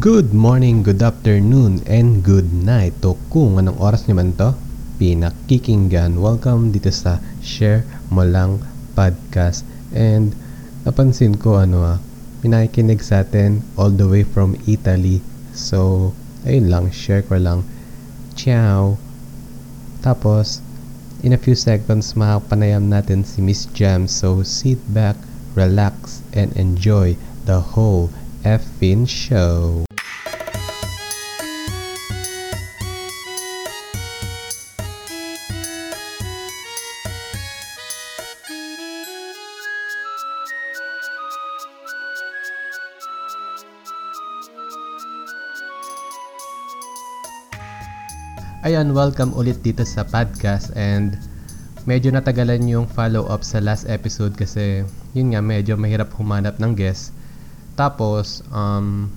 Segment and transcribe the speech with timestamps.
[0.00, 2.96] Good morning, good afternoon, and good night.
[3.04, 4.56] To kung anong oras nyo man to,
[4.96, 6.16] pinakikinggan.
[6.16, 8.64] Welcome dito sa Share Mo Lang
[8.96, 9.68] Podcast.
[9.92, 10.32] And
[10.88, 11.98] napansin ko ano ah,
[12.40, 15.20] pinakikinig sa atin all the way from Italy.
[15.52, 16.16] So,
[16.48, 17.60] ayun lang, share ko lang.
[18.32, 18.96] Ciao!
[20.00, 20.64] Tapos,
[21.20, 24.08] in a few seconds, makapanayam natin si Miss Jam.
[24.08, 25.20] So, sit back,
[25.52, 28.08] relax, and enjoy the whole
[28.42, 29.86] effing show.
[48.62, 51.18] Ayan, welcome ulit dito sa podcast and
[51.82, 54.86] medyo natagalan yung follow-up sa last episode kasi
[55.18, 57.10] yun nga, medyo mahirap humanap ng guest.
[57.72, 59.08] Tapos, um,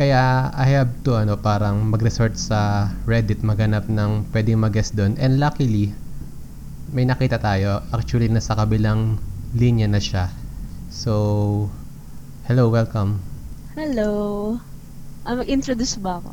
[0.00, 5.18] kaya I have to ano, parang mag-resort sa Reddit, maghanap ng pwedeng mag-guest doon.
[5.20, 5.92] And luckily,
[6.94, 7.84] may nakita tayo.
[7.92, 9.20] Actually, nasa kabilang
[9.52, 10.30] linya na siya.
[10.88, 11.68] So,
[12.48, 13.20] hello, welcome.
[13.76, 14.56] Hello.
[15.28, 16.32] Ah, mag-introduce ba ako?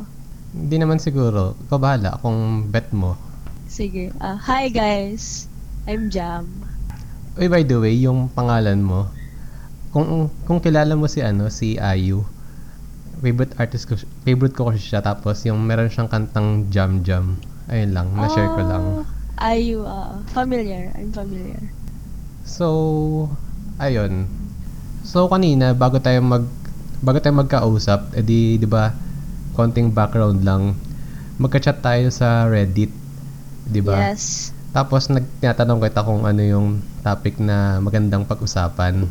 [0.55, 1.59] Hindi naman siguro.
[1.67, 3.19] Ikaw bahala kung bet mo.
[3.67, 4.15] Sige.
[4.23, 5.51] Ah, hi guys.
[5.83, 6.47] I'm Jam.
[7.35, 9.11] Uy, by the way, yung pangalan mo,
[9.97, 12.21] kung kung kilala mo si ano, si Ayu,
[13.17, 17.41] favorite artist ko, favorite ko kasi siya tapos yung meron siyang kantang Jam Jam.
[17.65, 18.85] Ayun lang, na-share ko lang.
[19.41, 20.93] Ah, Ayu, ah, familiar.
[20.93, 21.57] I'm familiar.
[22.45, 23.33] So,
[23.81, 24.29] ayun.
[25.01, 26.45] So kanina bago tayo mag
[27.01, 28.93] bago tayo magkausap, edi 'di ba?
[29.57, 30.77] Konting background lang.
[31.41, 32.93] Magka-chat tayo sa Reddit,
[33.65, 34.13] 'di ba?
[34.13, 34.53] Yes.
[34.77, 39.09] Tapos nagtatanong kita kung ano yung topic na magandang pag-usapan.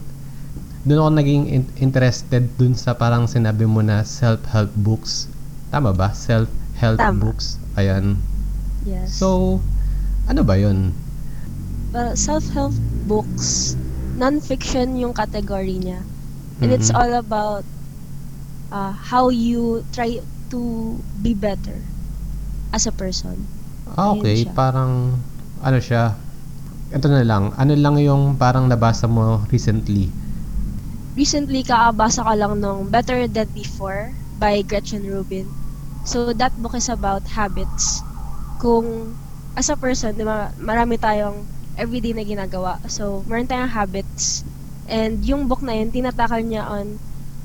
[0.87, 5.27] Doon ako naging in- interested dun sa parang sinabi mo na self-help books.
[5.69, 6.15] Tama ba?
[6.15, 7.19] Self-help Tama.
[7.19, 7.59] books.
[7.75, 8.15] Ayan.
[8.87, 9.11] Yes.
[9.11, 9.59] So,
[10.25, 10.95] ano ba yun?
[11.91, 12.77] well, self-help
[13.09, 13.73] books,
[14.15, 16.05] non-fiction yung category niya.
[16.61, 16.99] And it's Mhm.
[17.01, 17.65] all about
[18.69, 20.21] uh, how you try
[20.51, 20.61] to
[21.23, 21.81] be better
[22.71, 23.49] as a person.
[23.89, 24.45] Ah, okay.
[24.53, 25.17] Parang,
[25.63, 26.19] ano siya?
[26.91, 27.55] Ito na lang.
[27.57, 30.11] Ano lang yung parang nabasa mo recently?
[31.17, 35.49] Recently kakabasa ka lang nung Better Than Before by Gretchen Rubin.
[36.07, 38.05] So that book is about habits.
[38.55, 39.17] Kung
[39.57, 42.79] as a person, di ba, marami tayong everyday na ginagawa.
[42.87, 44.45] So meron tayong habits.
[44.87, 47.01] And yung book na yun, tinatakal niya on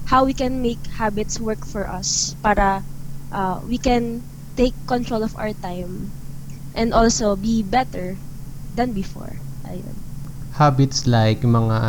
[0.05, 2.83] how we can make habits work for us para
[3.31, 4.23] uh, we can
[4.55, 6.13] take control of our time
[6.75, 8.19] and also be better
[8.75, 9.41] than before.
[9.65, 9.95] Ayun.
[10.59, 11.79] Habits like mga,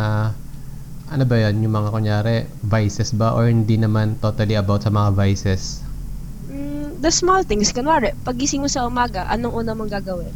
[1.13, 1.61] ano ba yan?
[1.61, 2.35] Yung mga kunyari,
[2.65, 3.37] vices ba?
[3.37, 5.85] Or hindi naman totally about sa mga vices?
[6.49, 10.33] Mm, the small things, kunwari, pagising mo sa umaga, anong una mong gagawin?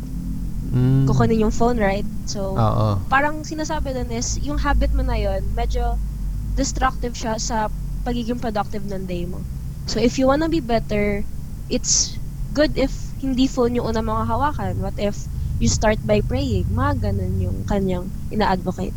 [0.70, 2.06] Mm, Kukunin yung phone, right?
[2.30, 3.02] So, Oo.
[3.10, 5.98] parang sinasabi dun is, yung habit mo na yon medyo
[6.54, 7.74] destructive siya sa
[8.06, 9.42] pagiging productive ng day mo.
[9.90, 11.26] So, if you wanna be better,
[11.74, 12.14] it's
[12.54, 14.78] good if hindi phone yung una mong hawakan.
[14.78, 15.18] What if
[15.58, 16.70] you start by praying?
[16.70, 18.94] Mga ganun yung kanyang ina-advocate.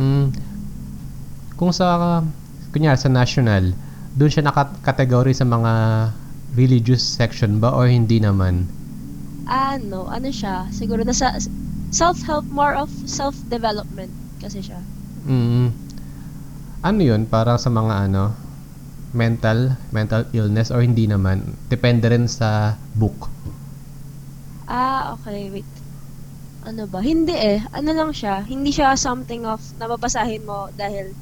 [0.00, 0.32] Mm,
[1.56, 2.20] kung sa,
[2.70, 3.72] kunyari sa national,
[4.16, 5.72] doon siya nakategory sa mga
[6.56, 8.64] religious section ba or hindi naman?
[9.48, 10.68] Ano, ano siya?
[10.72, 11.36] Siguro nasa
[11.92, 14.80] self-help, more of self-development kasi siya.
[15.28, 15.72] Mm.
[16.84, 17.28] Ano yun?
[17.28, 18.32] Para sa mga ano,
[19.16, 21.56] mental, mental illness or hindi naman?
[21.72, 23.32] Depende rin sa book.
[24.66, 25.70] Ah, okay, wait.
[26.66, 26.98] Ano ba?
[26.98, 27.62] Hindi eh.
[27.70, 28.42] Ano lang siya.
[28.42, 31.14] Hindi siya something of nababasahin mo dahil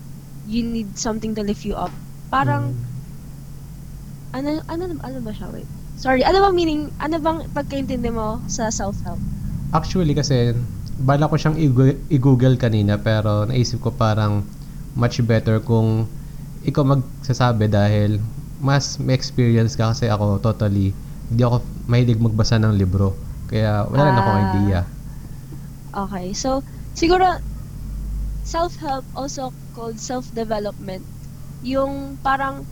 [0.46, 1.92] you need something to lift you up.
[2.28, 2.84] Parang, Mm.
[4.36, 5.48] ano, ano, ano ba siya?
[5.50, 5.68] Wait.
[5.94, 9.18] Sorry, ano bang meaning, ano bang pagkaintindi mo sa self-help?
[9.72, 10.52] Actually kasi,
[11.02, 11.58] bala ko siyang
[12.10, 14.46] i-google kanina pero naisip ko parang
[14.94, 16.06] much better kung
[16.62, 18.22] ikaw magsasabi dahil
[18.62, 20.94] mas may experience ka kasi ako totally
[21.28, 23.10] hindi ako mahilig magbasa ng libro.
[23.50, 24.46] Kaya wala rin akong Ah.
[24.54, 24.80] idea.
[25.94, 26.62] Okay, so,
[26.94, 27.26] siguro,
[28.42, 31.02] self-help also called self-development.
[31.66, 32.62] Yung parang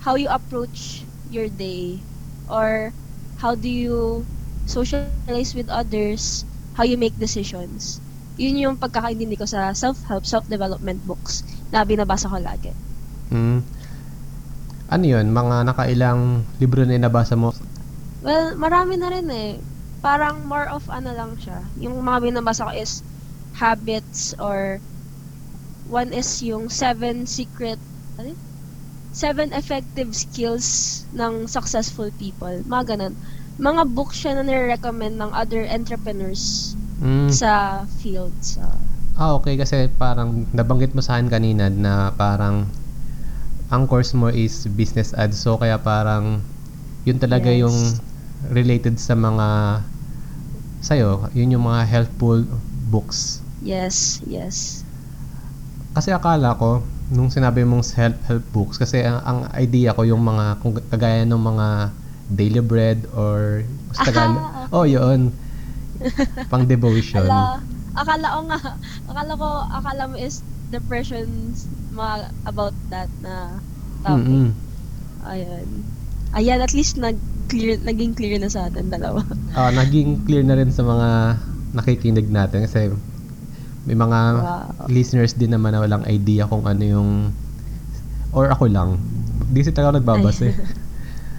[0.00, 2.00] how you approach your day
[2.48, 2.90] or
[3.38, 4.24] how do you
[4.66, 6.42] socialize with others,
[6.74, 8.00] how you make decisions.
[8.36, 12.72] Yun yung pagkakaintindi ko sa self-help, self-development books na binabasa ko lagi.
[13.32, 13.60] Mm.
[14.86, 15.26] Ano yun?
[15.32, 17.50] Mga nakailang libro na nabasa mo?
[18.22, 19.58] Well, marami na rin eh.
[20.04, 21.64] Parang more of ano lang siya.
[21.82, 23.02] Yung mga binabasa ko is
[23.56, 24.78] habits or
[25.86, 27.78] one is yung seven secret
[28.16, 28.34] ano
[29.10, 30.66] seven effective skills
[31.10, 32.52] ng successful people.
[32.64, 33.14] Mga ganun.
[33.56, 37.28] Mga books siya na nire-recommend ng other entrepreneurs Mm.
[37.28, 38.32] sa field.
[38.40, 38.60] So,
[39.16, 39.56] Ah, okay.
[39.56, 42.68] Kasi parang nabanggit mo sa akin kanina na parang
[43.66, 45.40] ang course mo is business ads.
[45.40, 46.44] So, kaya parang
[47.02, 47.64] yun talaga Yes.
[47.64, 47.76] yung
[48.52, 49.80] related sa mga
[50.80, 51.32] sa'yo.
[51.32, 52.44] Yun yung mga helpful
[52.86, 53.40] books.
[53.58, 54.85] yes, yes.
[55.96, 60.60] Kasi akala ko, nung sinabi mong self-help books, kasi ang, ang idea ko yung mga,
[60.60, 61.66] kung kagaya ng mga
[62.36, 63.64] daily bread or.
[63.96, 65.32] Ah, Oh, yun.
[66.52, 67.24] Pang devotion.
[67.24, 67.64] Ala,
[67.96, 68.60] akala ko nga,
[69.08, 71.56] akala ko, akala mo is depression
[71.96, 73.56] mga about that na
[74.04, 74.28] topic.
[74.28, 74.48] Mm-mm.
[75.24, 75.66] Ayun.
[76.36, 77.16] Ayan, at least nag
[77.48, 79.24] clear, naging clear na sa atin dalawa.
[79.56, 81.40] Ah, naging clear na rin sa mga
[81.72, 82.92] nakikinig natin kasi
[83.86, 84.90] may mga Wow.
[84.90, 87.10] listeners din naman na walang idea kung ano yung
[88.30, 88.98] or ako lang.
[89.48, 90.50] Di si talaga nagbabasa.
[90.50, 90.56] eh.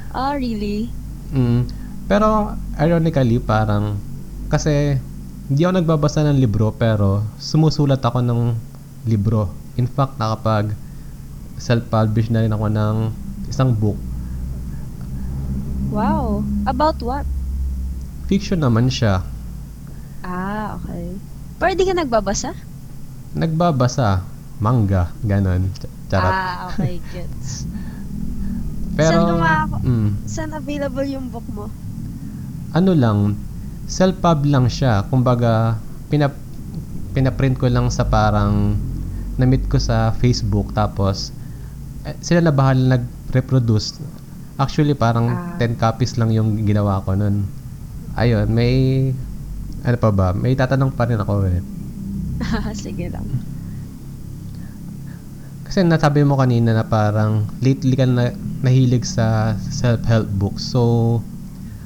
[0.10, 0.90] Ah, really?
[1.30, 1.68] Mm.
[2.08, 4.00] Pero ironically parang
[4.48, 4.98] kasi
[5.46, 8.42] hindi ako nagbabasa ng libro pero sumusulat ako ng
[9.06, 9.52] libro.
[9.76, 10.74] In fact, nakapag
[11.58, 12.96] self-publish na rin ako ng
[13.46, 14.00] isang book.
[15.90, 16.42] Wow.
[16.66, 17.26] About what?
[18.26, 19.24] Fiction naman siya.
[20.22, 21.16] Ah, okay.
[21.58, 22.54] Pero di ka nagbabasa?
[23.34, 24.22] Nagbabasa,
[24.58, 25.70] manga, ganon.
[25.74, 26.32] Ch- Charot.
[26.32, 27.66] Ah, okay, gets.
[28.98, 31.70] Pero, Saan mm, Saan available yung book mo?
[32.70, 33.34] ano lang,
[33.86, 35.06] self-pub lang siya.
[35.08, 35.78] Kumbaga,
[36.10, 36.36] pinap
[37.14, 38.78] pinaprint ko lang sa parang
[39.38, 41.34] na-meet ko sa Facebook tapos
[42.06, 43.98] eh, sila na bahala nag-reproduce.
[44.58, 45.58] Actually, parang Ah.
[45.58, 47.46] 10 copies lang yung ginawa ko nun.
[48.14, 49.10] Ayun, may
[49.84, 50.34] ano pa ba?
[50.34, 51.62] May tatanong pa rin ako eh.
[52.78, 53.26] Sige lang.
[55.68, 58.32] Kasi nasabi mo kanina na parang lately ka na,
[58.64, 60.64] nahilig sa self-help books.
[60.64, 61.20] So,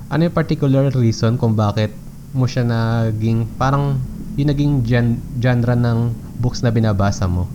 [0.08, 1.92] ano yung particular reason kung bakit
[2.32, 4.00] mo siya naging, parang
[4.38, 7.50] yung naging gen, genre ng books na binabasa mo?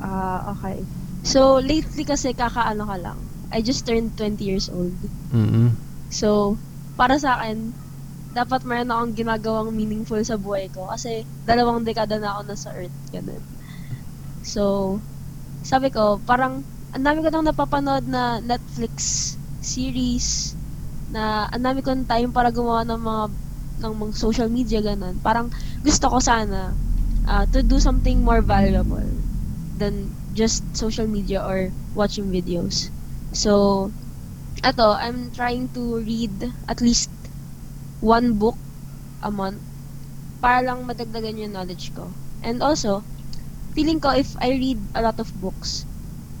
[0.00, 0.80] Ah, okay.
[1.26, 3.18] So, lately kasi kakaano ka lang.
[3.50, 4.94] I just turned 20 years old.
[5.34, 5.74] mm
[6.06, 6.54] So,
[6.94, 7.74] para sa akin,
[8.36, 12.98] dapat meron akong ginagawang meaningful sa buhay ko kasi dalawang dekada na ako nasa earth.
[13.08, 13.40] Ganun.
[14.44, 14.96] So,
[15.64, 16.60] sabi ko, parang
[16.92, 19.34] ang dami ko nang napapanood na Netflix
[19.64, 20.52] series
[21.10, 23.24] na ang dami ko ng time para gumawa ng mga
[23.76, 25.16] ng mga social media ganun.
[25.24, 25.48] Parang
[25.80, 26.76] gusto ko sana
[27.26, 29.04] uh, to do something more valuable
[29.76, 32.88] than just social media or watching videos.
[33.32, 33.90] So,
[34.64, 37.12] ato, I'm trying to read at least
[38.00, 38.58] one book
[39.24, 39.60] a month
[40.40, 42.12] para lang madagdagan yung knowledge ko.
[42.44, 43.02] And also,
[43.72, 45.88] feeling ko if I read a lot of books,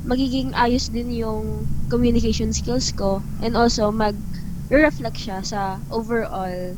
[0.06, 6.76] magiging ayos din yung communication skills ko and also mag-reflect siya sa overall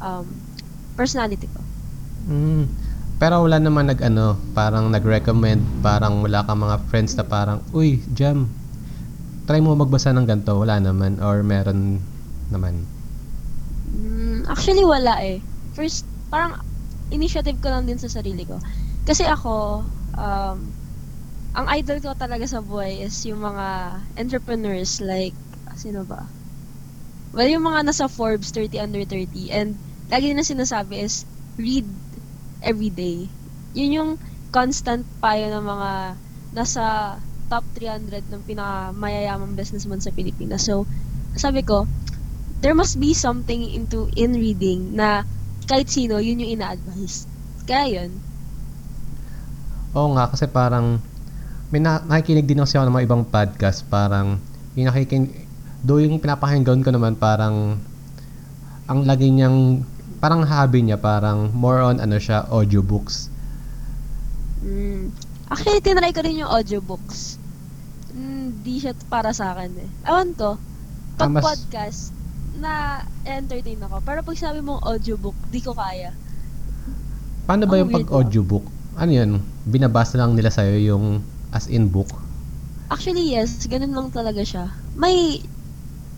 [0.00, 0.26] um,
[0.96, 1.60] personality ko.
[2.30, 2.64] Mm.
[3.22, 8.02] Pero wala naman nag ano, parang nag-recommend, parang wala kang mga friends na parang, uy,
[8.18, 8.50] Jam,
[9.46, 10.58] try mo magbasa ng ganito.
[10.58, 12.02] Wala naman, or meron
[12.50, 12.82] naman.
[14.48, 15.38] Actually, wala eh.
[15.76, 16.58] First, parang
[17.12, 18.58] initiative ko lang din sa sarili ko.
[19.04, 19.84] Kasi ako,
[20.16, 20.58] um,
[21.52, 25.36] ang idol ko talaga sa buhay is yung mga entrepreneurs like,
[25.76, 26.32] sino ba?
[27.32, 29.76] Well, yung mga nasa Forbes 30 under 30 and
[30.12, 31.24] lagi na sinasabi is
[31.56, 31.88] read
[32.60, 33.28] every day.
[33.72, 34.10] Yun yung
[34.52, 35.90] constant payo ng mga
[36.52, 36.84] nasa
[37.48, 40.64] top 300 ng pinakamayayamang businessman sa Pilipinas.
[40.64, 40.88] So,
[41.36, 41.84] sabi ko,
[42.62, 45.26] there must be something into in reading na
[45.66, 47.26] kahit sino, yun yung ina-advise.
[47.66, 48.10] Kaya yun.
[49.92, 51.02] Oo nga, kasi parang
[51.68, 54.38] may na- nakikinig din kasi ako ng mga ibang podcast, parang
[54.78, 55.34] yung nakikinig,
[55.82, 57.82] do yung pinapakinggan ko naman parang
[58.86, 59.82] ang lagi niyang
[60.22, 63.26] parang hobby niya parang more on ano siya audiobooks.
[64.62, 65.10] Mm.
[65.50, 67.36] Actually, tinry ko rin yung audiobooks.
[68.14, 69.90] Hindi siya para sa akin eh.
[70.06, 70.56] Ewan ko,
[71.18, 72.02] pag Ah, mas- podcast,
[72.62, 73.98] na entertain ako.
[74.06, 76.14] Pero pag sabi mong audiobook, di ko kaya.
[77.44, 78.18] Paano ba Ang yung pag weird, no?
[78.22, 78.64] audiobook?
[78.94, 79.30] Ano yun?
[79.66, 82.08] Binabasa lang nila sa'yo yung as in book?
[82.88, 83.66] Actually, yes.
[83.66, 84.70] Ganun lang talaga siya.
[84.94, 85.42] May,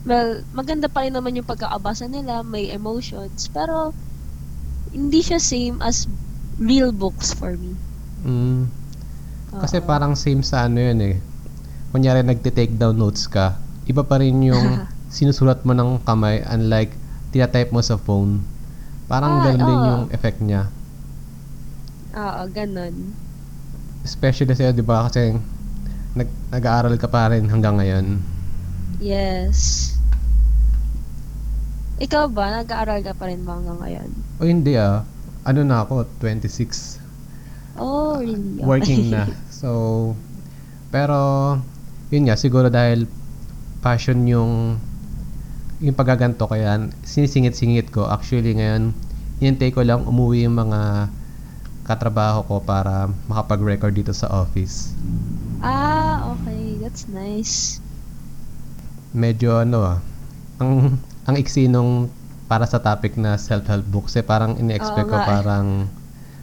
[0.05, 2.45] well, maganda pa rin naman yung pagkakabasa nila.
[2.45, 3.49] May emotions.
[3.49, 3.97] Pero,
[4.93, 6.07] hindi siya same as
[6.61, 7.75] real books for me.
[8.23, 8.71] Mm,
[9.59, 9.87] kasi Oo.
[9.87, 11.17] parang same sa ano yun eh.
[11.91, 16.91] Kunyari nagte-take down notes ka, iba pa rin yung sinusulat mo ng kamay unlike
[17.31, 18.43] tinatype mo sa phone.
[19.07, 20.67] Parang Ah, ganun din yung effect niya.
[22.19, 23.15] Oo, ganun.
[24.03, 25.07] Especially sa'yo, di ba?
[25.07, 25.39] Kasi
[26.19, 28.19] nag, nag-aaral ka pa rin hanggang ngayon.
[28.99, 29.95] Yes.
[32.03, 32.63] Ikaw ba?
[32.63, 34.09] Nag-aaral ka pa rin ba hanggang ngayon?
[34.43, 35.07] O hindi ah,
[35.47, 36.99] ano na ako, 26.
[37.79, 38.59] Oh, really?
[38.59, 38.67] Okay.
[38.67, 39.31] Working na.
[39.65, 40.13] So,
[40.93, 41.17] pero,
[42.13, 43.09] yun nga, siguro dahil
[43.81, 44.77] passion yung
[45.85, 46.71] yung paggaganto kaya
[47.05, 48.09] sinisingit-singit ko.
[48.09, 48.83] Actually ngayon,
[49.39, 50.81] hinintay ko lang umuwi yung mga
[51.89, 52.95] katrabaho ko para
[53.31, 54.77] makapag-record dito sa office.
[55.61, 56.79] ah, okay.
[56.81, 57.81] That's nice.
[59.15, 59.99] Medyo ano ah,
[60.61, 62.11] ang ang iksi nung
[62.51, 65.25] para sa topic na self-help books eh parang ini-expect Oo ko eh.
[65.25, 65.89] parang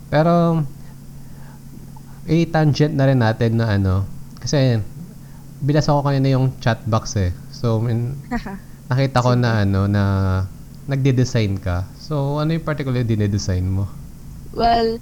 [0.10, 0.66] pero
[2.28, 3.96] i-tangent na rin natin na ano
[4.42, 4.82] kasi
[5.62, 7.32] binasa ko kanina yung chat box eh.
[7.54, 8.18] So in,
[8.92, 10.04] nakita ko na ano na
[10.92, 11.88] nagde-design ka.
[11.96, 13.88] So ano yung particular dine-design mo?
[14.52, 15.00] well,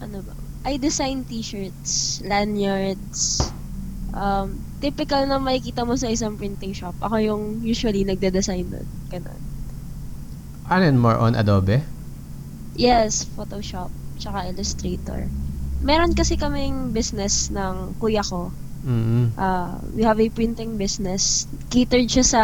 [0.00, 0.34] ano ba?
[0.64, 3.52] I design t-shirts, lanyards.
[4.14, 6.96] Um, typical na makikita mo sa isang printing shop.
[7.00, 8.88] Ako yung usually nagde-design nun.
[9.12, 9.40] Ganun.
[10.68, 11.84] Ano more on Adobe?
[12.76, 15.28] Yes, Photoshop, tsaka Illustrator.
[15.84, 18.48] Meron kasi kaming business ng kuya ko.
[18.84, 19.36] Mm.
[19.36, 21.44] Uh, we have a printing business.
[21.68, 22.42] Catered siya sa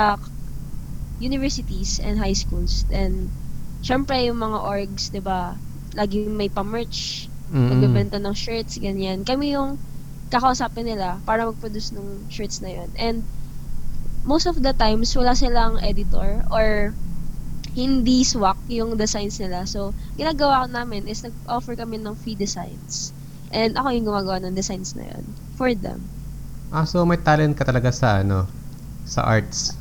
[1.20, 2.88] universities and high schools.
[2.90, 3.28] And,
[3.84, 5.54] syempre, yung mga orgs, di ba,
[5.94, 7.28] laging may pa-merch.
[7.52, 7.68] Mm.
[7.76, 9.22] Magbebenta ng shirts, ganyan.
[9.22, 9.76] Kami yung
[10.32, 12.90] kakausapin nila para mag-produce ng shirts na yun.
[12.96, 13.22] And,
[14.24, 16.96] most of the times, wala silang editor or
[17.74, 19.66] hindi swak yung designs nila.
[19.66, 23.14] So, ginagawa namin is nag-offer kami ng free designs.
[23.50, 25.24] And ako yung gumagawa ng designs na yun
[25.58, 26.06] for them.
[26.70, 28.46] Ah, so may talent ka talaga sa ano,
[29.02, 29.74] sa arts.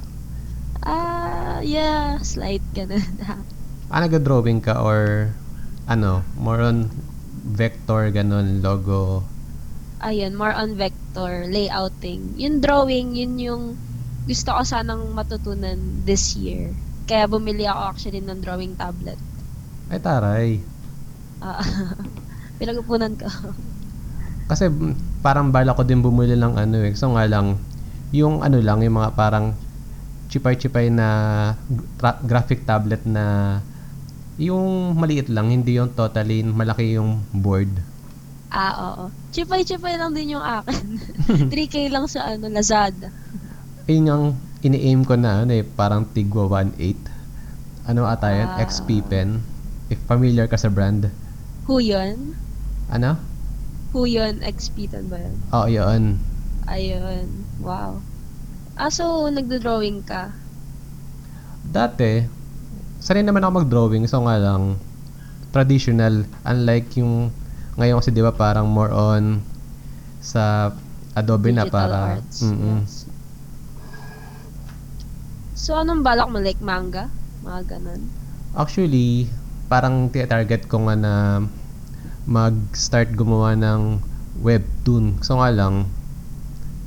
[1.60, 3.04] Ah, yeah, slight ganun.
[3.92, 5.28] Ah, nag-drawing ka or
[5.92, 6.88] ano, more on
[7.52, 9.28] vector, ganun, logo.
[10.00, 12.40] Ayun, more on vector, layouting.
[12.40, 13.64] Yung drawing, yun yung
[14.24, 15.76] gusto ko sanang matutunan
[16.08, 16.72] this year.
[17.12, 19.20] Kaya bumili ako actually ng drawing tablet.
[19.92, 20.50] Ay, taray.
[21.44, 21.60] Ah,
[22.62, 23.28] pinag-upunan ko.
[24.48, 26.96] Kasi mm, parang bala ko din bumili ng ano eh.
[26.96, 27.60] So nga lang,
[28.16, 29.60] yung ano lang, yung mga parang
[30.30, 31.08] chipay-chipay na
[31.98, 33.58] gra- graphic tablet na
[34.40, 37.68] yung maliit lang, hindi yung totally malaki yung board.
[38.50, 39.04] Ah, oo.
[39.34, 40.98] Chipay-chipay lang din yung akin.
[41.54, 43.12] 3K lang sa ano, Lazada.
[43.90, 44.26] Yun yung
[44.62, 47.90] ini-aim ko na ano eh, parang Tigwa 1.8.
[47.90, 48.50] Ano ata yun?
[48.50, 48.62] Ah.
[48.62, 49.42] XP pen.
[49.90, 51.10] If familiar ka sa brand.
[51.66, 52.38] Who yun?
[52.90, 53.18] Ano?
[53.94, 54.46] Who yun?
[54.46, 55.36] XP tan ba yun?
[55.50, 56.22] Oo, yun.
[56.70, 57.26] Ayun.
[57.62, 58.02] Wow.
[58.80, 60.32] Ah, so, nagdo-drawing ka?
[61.68, 62.24] Dati,
[63.04, 64.08] sanay naman ako mag-drawing.
[64.08, 64.80] So nga lang,
[65.52, 66.24] traditional.
[66.48, 67.36] Unlike yung
[67.76, 69.44] ngayon kasi di ba parang more on
[70.24, 70.72] sa
[71.12, 72.48] Adobe na Digital para arts.
[72.48, 72.88] Mm-mm.
[72.88, 73.04] Yes.
[75.60, 76.40] So, anong balak mo?
[76.40, 77.12] Like manga?
[77.44, 78.08] Mga ganun?
[78.56, 79.28] Actually,
[79.68, 81.14] parang target ko nga na
[82.24, 84.00] mag-start gumawa ng
[84.40, 85.20] webtoon.
[85.20, 85.92] So nga lang,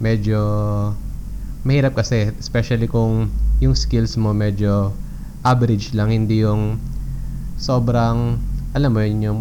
[0.00, 0.40] medyo
[1.62, 3.30] mahirap kasi, especially kung
[3.62, 4.90] yung skills mo medyo
[5.42, 6.78] average lang, hindi yung
[7.56, 8.38] sobrang,
[8.74, 9.40] alam mo yun, yung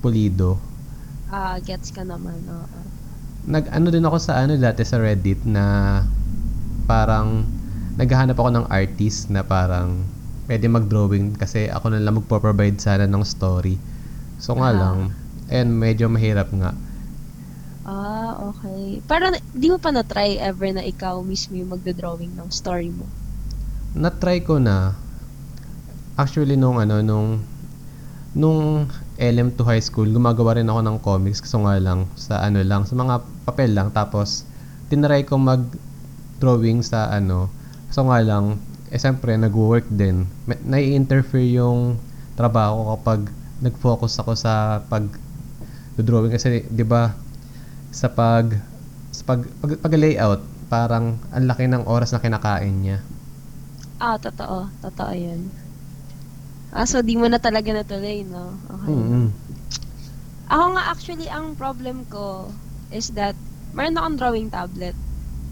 [0.00, 0.60] pulido.
[1.28, 2.36] Ah, gets ka naman.
[2.46, 2.78] Oo.
[3.46, 6.02] Nag-ano din ako sa ano dati sa Reddit na
[6.86, 7.46] parang
[7.96, 10.02] naghahanap ako ng artist na parang
[10.46, 13.78] pwede mag-drawing kasi ako na lang magpo-provide sana ng story.
[14.38, 14.78] So nga Ah.
[14.78, 14.98] lang,
[15.48, 16.74] and medyo mahirap nga.
[17.86, 18.98] Ah, okay.
[19.06, 23.06] Pero di mo pa na-try ever na ikaw mismo yung magdo-drawing ng story mo?
[23.94, 24.98] Na-try ko na.
[26.18, 27.46] Actually nung ano nung
[28.34, 28.90] nung
[29.22, 31.46] LM to high school gumagawa rin ako ng comics.
[31.46, 33.94] So nga lang sa ano lang sa mga papel lang.
[33.94, 34.42] Tapos
[34.90, 35.62] tinry ko mag
[36.42, 37.46] drawing sa ano.
[37.94, 38.58] So nga lang
[38.90, 40.26] eh siyempre nag-work din.
[40.66, 42.02] Nai-interfere yung
[42.34, 43.20] trabaho ko kapag
[43.62, 45.06] nag-focus ako sa pag
[45.96, 47.14] drawing kasi 'di ba
[47.92, 48.54] sa pag
[49.12, 52.98] sa pag, pag, pag layout parang ang laki ng oras na kinakain niya
[53.96, 54.68] Ah, totoo.
[54.84, 55.40] Totoo yun.
[56.76, 58.60] Ah, so di mo na talaga natuloy, no?
[58.68, 58.92] Okay.
[58.92, 59.26] Mm-mm.
[60.52, 62.52] Ako nga actually, ang problem ko
[62.92, 63.34] is that
[63.74, 64.94] meron akong drawing tablet.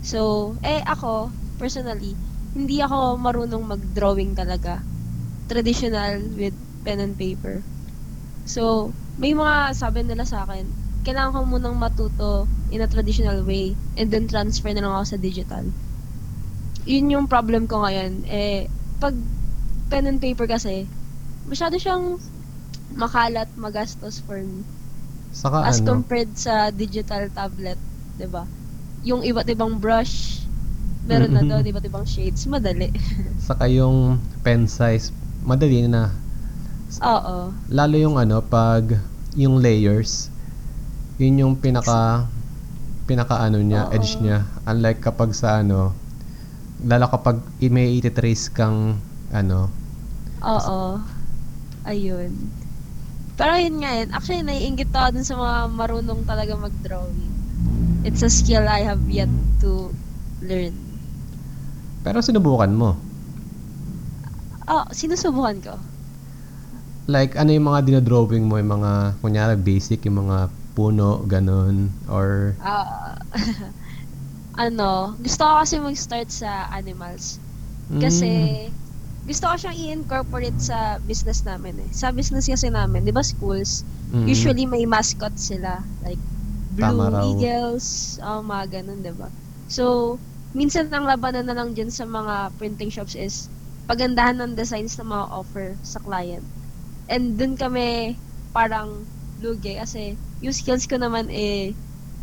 [0.05, 2.15] So, eh ako, personally,
[2.55, 4.85] hindi ako marunong mag-drawing talaga.
[5.49, 7.65] Traditional with pen and paper.
[8.45, 10.67] So, may mga sabi nila sa akin,
[11.05, 15.19] kailangan ko munang matuto in a traditional way and then transfer na lang ako sa
[15.21, 15.65] digital.
[16.85, 18.25] Yun yung problem ko ngayon.
[18.29, 18.69] Eh,
[18.99, 19.15] pag
[19.89, 20.89] pen and paper kasi,
[21.45, 22.17] masyado siyang
[22.93, 24.65] makalat, magastos for me.
[25.35, 27.79] Saka As ano, compared sa digital tablet,
[28.17, 28.45] 'di ba?
[29.05, 30.41] yung iba't ibang brush,
[31.05, 31.51] meron na Mhm.
[31.53, 32.89] doon, iba't ibang shades, madali.
[33.49, 35.13] Saka yung pen size,
[35.45, 36.09] madali na.
[37.05, 37.53] Oo.
[37.69, 38.97] Lalo yung ano, pag
[39.37, 40.33] yung layers,
[41.19, 42.27] yun yung pinaka
[43.05, 43.95] pinaka ano niya, Oo.
[43.95, 44.49] edge niya.
[44.65, 45.93] Unlike kapag sa ano,
[46.81, 48.97] lalo kapag may ititrace kang
[49.29, 49.69] ano,
[50.45, 51.01] Oo.
[51.85, 52.33] Ayun.
[53.35, 54.09] Pero yun nga yun.
[54.13, 57.33] Actually, naiingit ako dun sa mga marunong talaga mag-drawing.
[58.05, 59.33] It's a skill I have yet
[59.65, 59.89] to
[60.45, 60.77] learn.
[62.05, 63.01] pero sinubukan mo.
[64.69, 65.75] Oh, sinusubukan ko.
[67.09, 71.77] Like, ano yung mga dinodrawing mo, yung mga, kunyari, basic, yung mga puno, ganun,
[72.09, 73.19] or, Ah,
[74.65, 77.41] ano, gusto ko kasi mag-start sa animals.
[77.91, 78.29] Mm, Kasi,
[79.29, 81.91] gusto ko siyang i-incorporate sa business namin eh.
[81.95, 85.85] Sa business kasi namin, di ba schools, mm, usually may mascot sila.
[86.05, 86.21] Like,
[86.71, 87.21] Blue Tama.
[87.21, 89.31] Eagles, oh, mga ganun, di ba?
[89.71, 89.85] So,
[90.55, 93.51] minsan ang labanan na lang dyan sa mga printing shops is
[93.91, 96.47] pagandahan ng designs na mga offer sa client.
[97.09, 98.19] And dun kami
[98.55, 99.09] parang
[99.41, 101.73] lugi kasi yung skills ko naman eh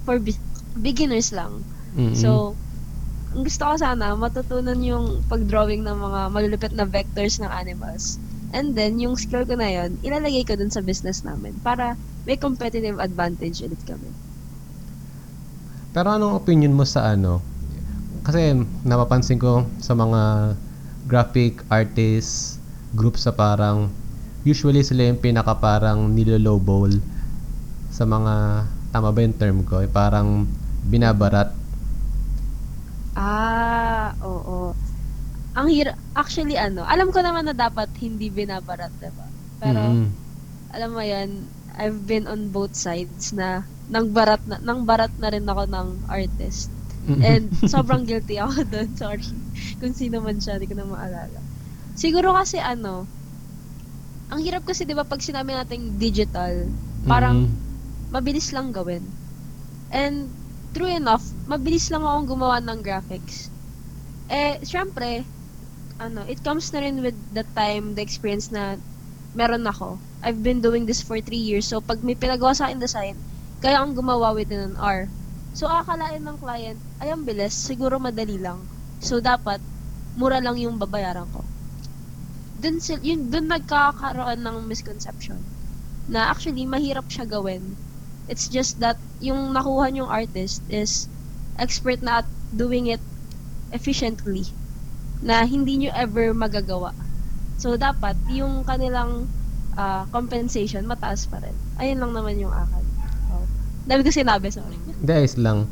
[0.05, 0.37] for be-
[0.77, 1.65] beginners lang.
[1.97, 2.29] mm, So,
[3.33, 8.19] ang gusto ko sana, matutunan yung pag-drawing ng mga malulupit na vectors ng animals.
[8.51, 11.95] And then, yung skill ko na yon ilalagay ko dun sa business namin para
[12.27, 14.11] may competitive advantage ulit kami.
[15.91, 17.41] Pero anong opinion mo sa ano?
[18.23, 18.53] Kasi
[18.85, 20.53] napapansin ko sa mga
[21.09, 22.61] graphic artists
[22.93, 23.89] group sa parang
[24.45, 26.91] usually sila yung pinaka parang nilolowball
[28.01, 29.77] sa mga tama ba yung term ko?
[29.77, 30.49] Eh, parang
[30.89, 31.53] binabarat.
[33.15, 34.73] Ah, oo.
[35.59, 39.27] Ang hira, actually ano, alam ko naman na dapat hindi binabarat, diba?
[39.61, 40.05] Pero, Mm,
[40.73, 41.29] alam mo yan,
[41.77, 45.89] I've been on both sides na nang barat na, nang barat na rin ako ng
[46.09, 46.71] artist.
[47.21, 49.27] And sobrang guilty ako doon, sorry.
[49.81, 51.39] Kung sino man siya, hindi ko na maalala.
[51.93, 53.11] Siguro kasi ano,
[54.31, 56.71] ang hirap kasi 'di ba pag sinabi nating digital,
[57.05, 57.70] parang Mm,
[58.11, 59.03] mabilis lang gawin.
[59.91, 60.27] And
[60.75, 63.47] true enough, mabilis lang akong gumawa ng graphics.
[64.31, 65.23] Eh, syempre,
[65.99, 68.75] ano, it comes na rin with the time, the experience na
[69.35, 69.99] meron ako.
[70.23, 71.67] I've been doing this for three years.
[71.67, 73.15] So, pag may pinagawa sa akin design,
[73.63, 75.07] kaya akong gumawa within an hour.
[75.51, 78.63] So, akalain ng client, ay ang bilis, siguro madali lang.
[79.03, 79.59] So, dapat,
[80.15, 81.43] mura lang yung babayaran ko.
[82.61, 85.39] Dun, yun, dun nagkakaroon ng misconception
[86.11, 87.77] na actually mahirap siya gawin.
[88.29, 91.09] It's just that yung nakuha yung artist is
[91.57, 93.01] expert na at doing it
[93.71, 94.45] efficiently
[95.21, 96.91] na hindi nyo ever magagawa.
[97.61, 99.29] So, dapat yung kanilang
[99.77, 101.53] ah, compensation mataas pa rin.
[101.77, 102.83] Ayun lang naman yung akin.
[103.31, 103.45] Oh.
[103.85, 104.75] Dami ko sinabi, sorry.
[104.75, 105.69] Hindi, ayos lang.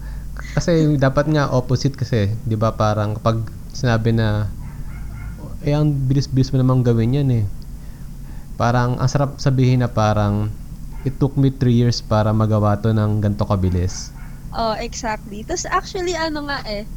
[0.55, 3.43] Kasi dapat nga opposite kasi, 'di ba parang kapag
[3.75, 4.47] sinabi na
[5.59, 7.45] eh ang bilis-bilis mo namang gawin 'yan eh.
[8.55, 10.47] Parang ang sarap sabihin na parang
[11.07, 14.13] it took me 3 years para magawa to ng ganto kabilis.
[14.53, 15.45] Oh, exactly.
[15.45, 16.89] Tapos actually, ano nga eh,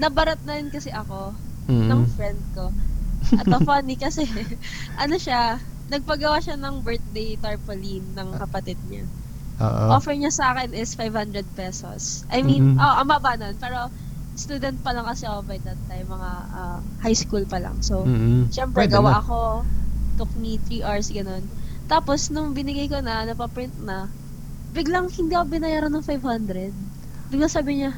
[0.00, 1.36] nabarat na rin kasi ako
[1.68, 1.90] Mm.
[1.90, 2.72] ng friend ko.
[3.36, 4.24] At funny kasi,
[5.02, 9.08] ano siya, nagpagawa siya ng birthday tarpaulin ng kapatid niya.
[9.60, 9.90] Oo.
[9.90, 12.24] Offer niya sa akin is 500 pesos.
[12.32, 12.78] I mean, Mhm.
[12.78, 13.90] oh, ang baba nun, pero
[14.36, 17.80] student pa lang kasi ako by that time, mga ah, high school pa lang.
[17.84, 18.52] So, Mm-mm.
[18.52, 19.22] syempre, Pwede gawa na.
[19.22, 19.68] ako,
[20.18, 21.50] took me 3 hours, ganun.
[21.84, 24.08] Tapos, nung binigay ko na, napaprint na,
[24.74, 26.72] biglang hindi ako binayaran ng 500.
[27.30, 27.92] Biglang sabi niya,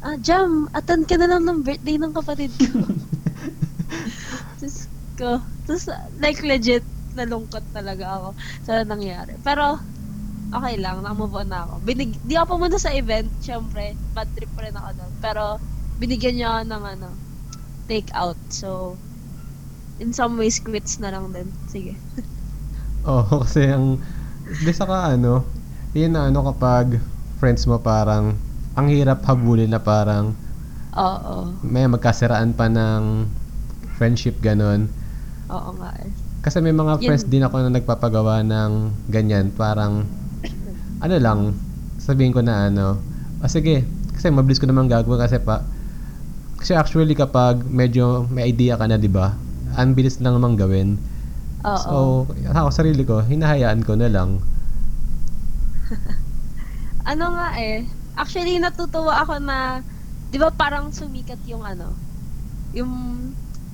[0.00, 2.80] ah, Jam, attend ka na lang ng birthday ng kapatid ko.
[4.60, 5.86] Tapos ko, tapos
[6.18, 6.82] like legit,
[7.14, 8.28] nalungkot talaga ako
[8.66, 9.38] sa nangyari.
[9.46, 9.78] Pero,
[10.50, 11.74] okay lang, na-move on na ako.
[11.86, 15.12] Binig, di ako pumunta sa event, syempre, bad trip pa rin ako doon.
[15.22, 15.44] Pero,
[16.02, 17.08] binigyan niya ako ng ano,
[17.86, 18.38] take out.
[18.50, 18.98] So,
[20.02, 21.46] in some ways, quits na lang din.
[21.70, 21.94] Sige.
[23.04, 24.00] Oo, kasi ang
[24.44, 25.44] di saka ano,
[25.92, 27.00] yun na ano kapag
[27.40, 28.36] friends mo parang
[28.74, 30.32] ang hirap habulin na parang
[30.96, 31.52] Oo.
[31.62, 33.28] may magkasiraan pa ng
[34.00, 34.88] friendship ganun.
[35.52, 36.10] Oo nga eh.
[36.44, 37.08] Kasi may mga Yun.
[37.08, 38.72] friends din ako na nagpapagawa ng
[39.08, 40.04] ganyan, parang
[41.00, 41.40] ano lang,
[42.00, 43.00] sabihin ko na ano,
[43.40, 43.84] ah, sige,
[44.16, 45.64] kasi mabilis ko naman gagawin kasi pa
[46.60, 49.36] kasi actually kapag medyo may idea ka na, 'di ba?
[49.76, 50.96] Ang bilis lang naman gawin.
[51.64, 51.76] Oo.
[51.80, 51.92] So,
[52.52, 54.36] ako sarili ko, hinahayaan ko na lang.
[57.10, 57.84] ano nga eh,
[58.16, 59.80] actually natutuwa ako na,
[60.28, 61.96] di ba parang sumikat yung ano,
[62.76, 62.92] yung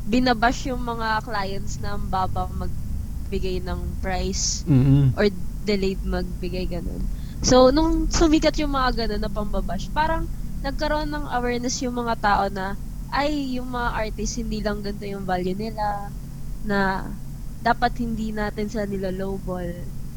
[0.06, 5.12] binabash yung mga clients na ang baba magbigay ng price Mm.
[5.14, 5.26] or
[5.62, 7.02] delayed magbigay ganun.
[7.42, 10.28] So, nung sumikat yung mga ganun na pambabash, parang
[10.60, 12.76] nagkaroon ng awareness yung mga tao na
[13.10, 16.12] ay yung mga artist hindi lang ganito yung value nila
[16.62, 16.78] na
[17.60, 19.68] dapat hindi natin sila nila lowball.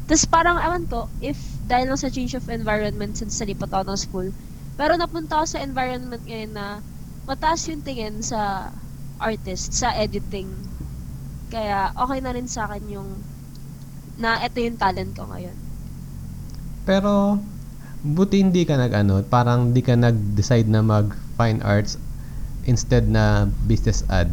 [0.04, 4.00] Tapos parang ewan ko, if dahil lang sa change of environment since nalipat ako ng
[4.00, 4.28] school,
[4.76, 6.66] pero napunta ako sa environment ngayon na
[7.24, 8.72] mataas yung tingin sa
[9.16, 10.50] artist, sa editing.
[11.48, 13.08] Kaya okay na rin sa akin yung
[14.20, 15.56] na ito yung talent ko ngayon.
[16.84, 17.40] Pero,
[18.04, 21.96] buti hindi ka nag ano, parang di ka nag-decide na mag fine arts
[22.68, 24.30] instead na business ad.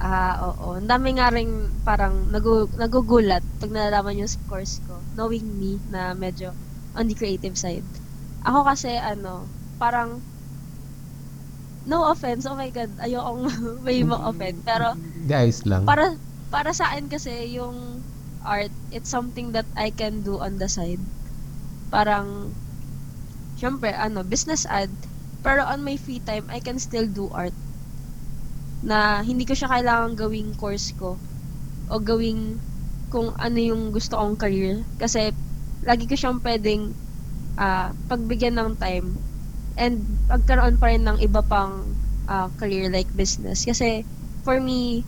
[0.00, 0.66] Ah, oo.
[0.80, 1.50] Ang dami nga rin
[1.88, 6.48] parang nagu- nagugulat pag nalalaman yung course ko, knowing me na medyo
[6.96, 7.86] on the creative side.
[8.48, 9.32] Ako kasi ano,
[9.82, 10.10] parang
[11.90, 13.44] no offense, oh my god, ayokong
[13.86, 14.58] may ma-offend.
[14.64, 14.86] Pero
[15.30, 15.84] ayos lang.
[15.88, 16.04] para
[16.54, 17.76] para sa akin kasi yung
[18.40, 21.02] art, it's something that I can do on the side.
[21.94, 22.56] Parang
[23.60, 24.90] syempre ano, business ad,
[25.44, 27.54] pero on my free time I can still do art.
[28.84, 31.20] Na hindi ko siya kailangan gawing course ko
[31.90, 32.56] o gawing
[33.10, 35.34] kung ano yung gusto kong career kasi
[35.82, 36.94] lagi ko siyang pwedeng
[37.58, 39.18] ah, pagbigyan ng time
[39.74, 41.82] and pagkaroon pa rin ng iba pang
[42.30, 44.06] ah, career like business kasi
[44.46, 45.02] for me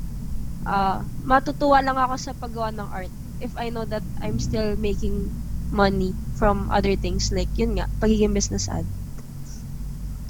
[0.66, 5.30] uh, matutuwa lang ako sa paggawa ng art if I know that I'm still making
[5.72, 8.86] money from other things like yun nga, pagiging business ad.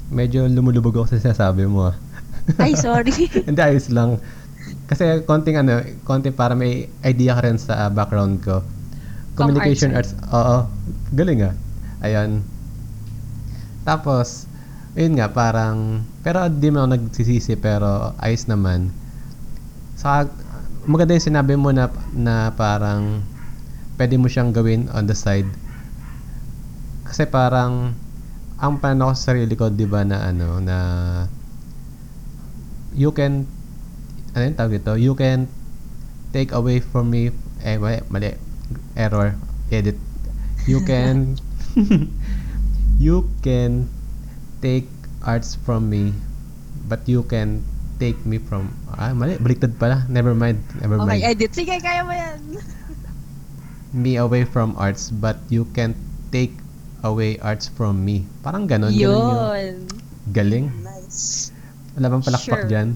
[0.09, 1.95] Medyo lumulubog ako sa sinasabi mo ah.
[2.59, 3.11] Ay, sorry.
[3.47, 4.19] Hindi, ayos lang.
[4.87, 8.63] Kasi konting ano, konting para may idea ka rin sa ah, background ko.
[9.33, 10.57] Communication arts arts, oo.
[11.15, 11.53] Galing ah.
[12.03, 12.43] Ayan.
[13.87, 14.45] Tapos,
[14.93, 18.93] yun nga, parang, pero di mo nagsisisi, pero ayos naman.
[19.97, 20.29] Saka,
[20.85, 23.23] maganda yung sinabi mo na, na parang,
[23.97, 25.47] pwede mo siyang gawin on the side.
[27.07, 27.95] Kasi parang,
[28.59, 30.77] ang plan ako sa sarili ko, di ba, na ano, na,
[32.93, 33.45] you can,
[34.33, 34.93] ano yung tawag ito?
[34.97, 35.49] You can
[36.33, 37.29] take away from me,
[37.61, 38.33] eh, mali, mali,
[38.97, 39.37] error,
[39.69, 39.97] edit.
[40.65, 41.37] You can,
[42.97, 43.89] you can
[44.61, 44.89] take
[45.21, 46.13] arts from me,
[46.89, 47.61] but you can
[48.01, 50.05] take me from, ah, mali, baliktad pala.
[50.09, 51.23] Never mind, never okay, mind.
[51.23, 51.51] edit.
[51.53, 52.39] Sige, kaya mo yan.
[53.93, 55.93] Me away from arts, but you can
[56.33, 56.57] take
[57.05, 58.25] away arts from me.
[58.41, 58.89] Parang ganon.
[58.89, 59.73] ganon yung Yun.
[60.33, 60.65] galing.
[60.81, 61.52] Nice.
[61.93, 62.69] Wala bang palakpak Sure.
[62.69, 62.87] dyan?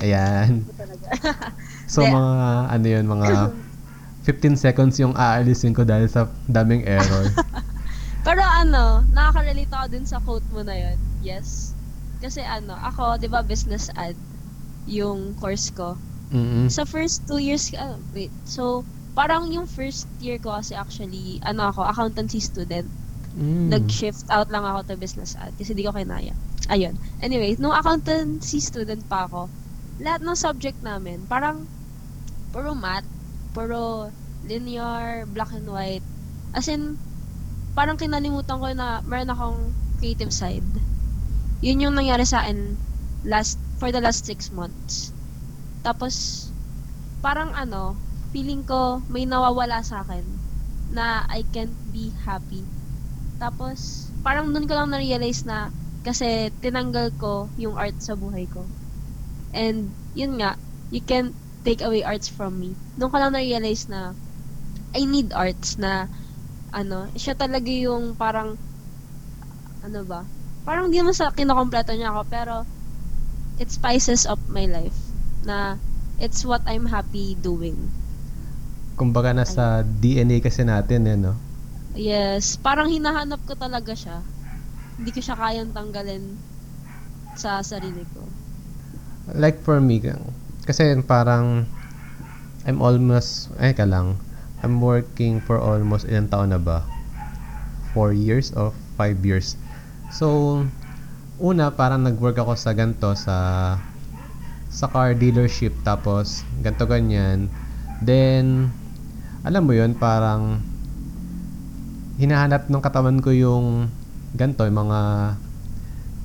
[0.00, 0.52] Ayan.
[1.90, 3.50] So, mga, ano yun, mga
[4.30, 7.26] 15 seconds yung aalisin ko dahil sa daming error.
[8.26, 10.94] Pero ano, nakaka-relate ako dun sa quote mo na yun.
[11.18, 11.74] Yes.
[12.22, 14.14] Kasi ano, ako, di ba, business ad
[14.86, 15.98] yung course ko.
[16.30, 16.70] Mm-mm.
[16.70, 18.86] Sa first two years, ah, wait, so,
[19.18, 22.86] parang yung first year ko kasi actually, ano ako, accountancy student.
[23.38, 23.70] Mm.
[23.70, 26.34] Nag-shift out lang ako to business ad kasi di ko kinaya.
[26.66, 26.98] Ayun.
[27.22, 29.46] Anyway, nung accountancy student pa ako,
[30.02, 31.66] lahat ng subject namin, parang
[32.50, 33.06] puro math,
[33.54, 34.10] puro
[34.46, 36.04] linear, black and white.
[36.56, 36.98] As in,
[37.78, 39.60] parang kinalimutan ko na meron akong
[40.02, 40.66] creative side.
[41.62, 42.74] Yun yung nangyari sa akin
[43.22, 45.12] last, for the last six months.
[45.86, 46.48] Tapos,
[47.20, 47.94] parang ano,
[48.32, 50.24] feeling ko may nawawala sa akin
[50.90, 52.64] na I can't be happy.
[53.40, 55.72] Tapos, parang doon ko lang na-realize na
[56.04, 58.68] kasi tinanggal ko yung art sa buhay ko.
[59.56, 60.60] And, yun nga,
[60.92, 61.32] you can
[61.64, 62.76] take away arts from me.
[63.00, 64.12] Doon ko lang na-realize na
[64.92, 66.04] I need arts na
[66.70, 68.54] ano, siya talaga yung parang
[69.82, 70.20] ano ba?
[70.62, 72.54] Parang di mo sa kinokompleto niya ako pero
[73.58, 74.98] it spices up my life
[75.44, 75.80] na
[76.20, 77.76] it's what I'm happy doing.
[79.00, 81.32] Kumbaga nasa DNA kasi natin eh, no?
[82.00, 84.24] Yes, parang hinahanap ko talaga siya.
[84.96, 86.32] Hindi ko siya kayang tanggalin
[87.36, 88.24] sa sarili ko.
[89.36, 90.00] Like for me,
[90.64, 91.68] kasi parang
[92.64, 94.16] I'm almost, eh ka lang,
[94.64, 96.88] I'm working for almost ilang taon na ba?
[97.92, 99.60] 4 years or 5 years.
[100.08, 100.64] So,
[101.36, 103.36] una parang nag-work ako sa ganto sa
[104.72, 107.52] sa car dealership tapos ganto ganyan.
[108.00, 108.72] Then
[109.44, 110.64] alam mo 'yun, parang
[112.20, 113.88] hinahanap ng katawan ko yung
[114.36, 115.00] ganto, yung mga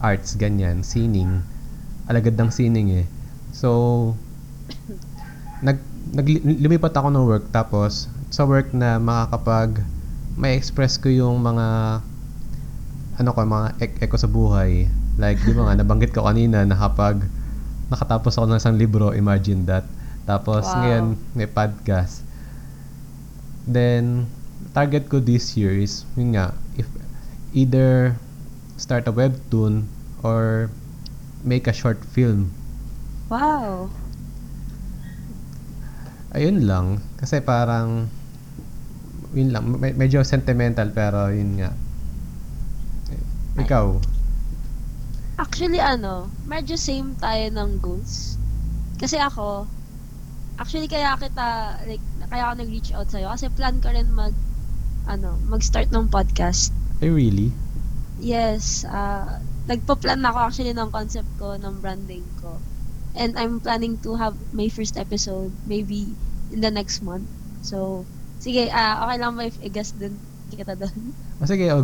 [0.03, 1.39] arts ganyan, sining.
[2.05, 3.05] Alagad ng sining eh.
[3.55, 4.12] So
[5.63, 5.79] nag,
[6.12, 6.27] nag
[6.62, 9.81] lumipat ako ng work tapos sa work na makakapag
[10.36, 11.99] may express ko yung mga
[13.15, 16.75] ano ko mga ek- eko sa buhay like di ba nga nabanggit ko kanina na
[16.75, 17.23] kapag
[17.88, 19.88] nakatapos ako ng isang libro imagine that
[20.27, 20.77] tapos Wow.
[20.84, 21.05] ngayon
[21.38, 22.25] may podcast
[23.65, 24.27] then
[24.75, 26.85] target ko this year is yun nga if
[27.55, 28.19] either
[28.75, 29.88] start a webtoon
[30.19, 30.67] or
[31.45, 32.51] make a short film.
[33.31, 33.88] Wow.
[36.35, 36.99] Ayun lang.
[37.15, 38.11] Kasi parang,
[39.31, 39.79] yun lang.
[39.79, 41.71] Me- medyo sentimental pero yun nga.
[43.55, 43.85] Ikaw?
[45.39, 48.35] Actually, ano, medyo same tayo ng goals.
[48.99, 49.63] Kasi ako,
[50.59, 53.31] actually kaya kita, like, kaya ako nag-reach out sa'yo.
[53.31, 54.35] Kasi plan ko rin mag,
[55.06, 56.74] ano, mag-start ng podcast.
[57.00, 57.50] Ay, really?
[58.15, 59.28] Yes, uh,
[59.65, 62.63] nagpa-plan na ako actually ng concept ko, ng branding ko.
[63.15, 66.15] And I'm planning to have my first episode maybe
[66.52, 67.28] in the next month.
[67.62, 68.04] So,
[68.38, 70.20] sige, ah okay lang ba if i-guest din
[70.52, 71.15] kita doon?
[71.36, 71.84] O sige, o,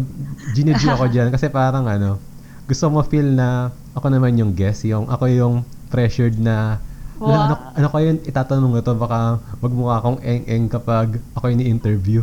[0.54, 2.20] ginidyo ako dyan kasi parang ano,
[2.64, 5.56] gusto mo feel na ako naman yung guest, yung ako yung
[5.90, 6.80] pressured na
[7.20, 7.78] "Wala, ano, Wow.
[7.78, 9.20] ano ko yun, itatanong ko to, baka
[9.60, 12.22] magmukha akong eng-eng kapag ako yung ni-interview.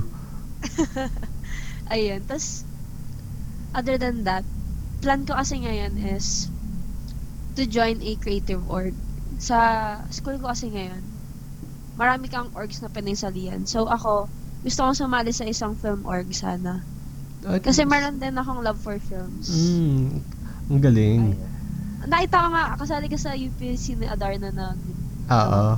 [1.94, 2.20] Ayun.
[2.24, 2.62] Tapos,
[3.72, 4.44] other than that,
[5.00, 6.50] plan ko kasi ngayon is
[7.54, 8.94] to join a creative org.
[9.38, 9.58] Sa
[10.10, 11.02] school ko kasi ngayon,
[11.94, 13.66] marami kang orgs na pinagsalian.
[13.66, 14.26] So, ako,
[14.62, 16.82] gusto kong sumali sa isang film org sana.
[17.46, 19.46] At- Kasi meron din akong love for films.
[19.50, 20.22] Mm,
[20.70, 21.22] ang galing.
[21.34, 21.56] Ayun.
[22.08, 24.66] Nakita ko nga, kasali ka sa UPC ni Adarna na
[25.28, 25.76] Oo.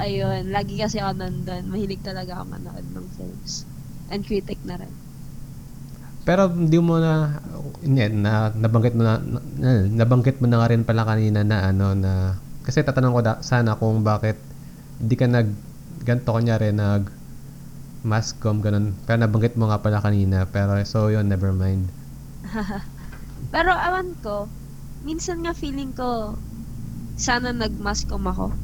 [0.00, 1.68] Ayun, lagi kasi ako nandun.
[1.68, 3.68] Mahilig talaga ako manood ng films.
[4.10, 4.92] And critic na rin.
[6.26, 7.40] Pero hindi mo na
[7.80, 9.22] na nabanggit mo na,
[9.56, 13.34] na nabanggit mo na nga rin pala kanina na ano na kasi tatanong ko da,
[13.40, 14.36] sana kung bakit
[15.00, 15.48] hindi ka nag
[16.04, 17.08] ganto kunyari nag
[18.04, 21.88] mascom ganun pero nabanggit mo nga pala kanina pero so yun never mind
[23.50, 24.46] Pero awan ko,
[25.02, 26.38] minsan nga feeling ko,
[27.18, 28.54] sana nag-mascom ako.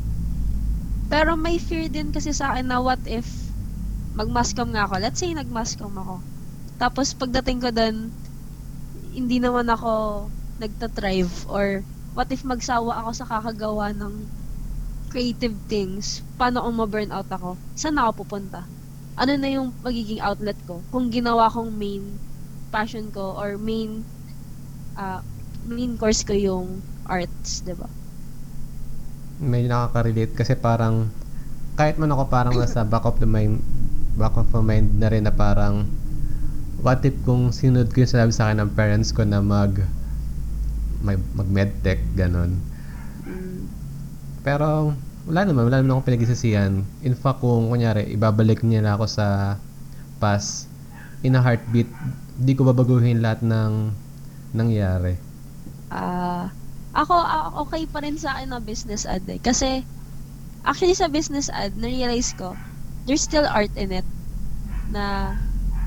[1.11, 3.46] Pero may fear din kasi sa akin na what if
[4.18, 4.94] mag-mascom nga ako.
[5.02, 6.16] Let's say nag-mascom ako.
[6.81, 7.96] Tapos pagdating ko doon,
[9.18, 9.90] hindi naman ako
[10.62, 11.85] nagtatrive or
[12.16, 14.14] what if magsawa ako sa kakagawa ng
[15.12, 16.07] creative things,
[16.40, 17.50] paano kung ma-burnout ako?
[17.81, 18.61] Saan ako pupunta?
[19.20, 20.74] Ano na yung magiging outlet ko?
[20.92, 22.05] Kung ginawa kong main
[22.74, 24.05] passion ko or main
[24.96, 25.20] ah
[25.64, 26.66] main course ko yung
[27.07, 27.88] arts, 'di ba?
[29.40, 31.12] may nakaka-relate kasi parang
[31.76, 33.61] kahit man ako parang nasa back of the mind
[34.20, 35.74] back of mind na rin na parang
[36.85, 39.72] what if kung sinunod ko yung sinabi sa akin ng parents ko na mag
[41.05, 42.50] mag, mag medtech ganon
[43.26, 43.68] Mm,
[44.46, 44.94] Pero
[45.26, 46.72] wala naman, wala naman akong pinagsisisihan.
[47.02, 49.26] In fact, kung kunyari, ibabalik niya na ako sa
[50.22, 50.70] past
[51.26, 51.90] in a heartbeat,
[52.38, 53.72] di ko babaguhin lahat ng
[54.55, 55.18] nangyari.
[55.90, 56.44] ah
[57.00, 59.38] ako ah, okay pa rin sa akin na business ad eh.
[59.46, 59.70] Kasi
[60.68, 62.48] actually sa business ad, na-realize ko
[63.07, 64.07] there's still art in it
[64.88, 65.37] na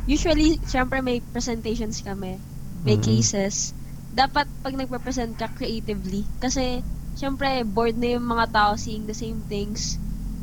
[0.06, 2.44] usually syempre may presentations kami,
[2.86, 3.00] may Mhm.
[3.00, 3.74] cases.
[4.12, 6.84] Dapat pag nagpe-present ka creatively kasi
[7.16, 10.00] syempre bored na yung mga tao seeing the same things,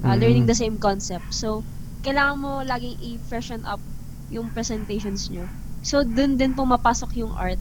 [0.07, 0.21] uh, Mhm.
[0.21, 1.27] learning the same concept.
[1.35, 1.67] So
[2.05, 3.83] kailangan mo laging i-freshen up
[4.31, 5.51] yung presentations nyo.
[5.83, 7.61] So dun din pumapasok yung art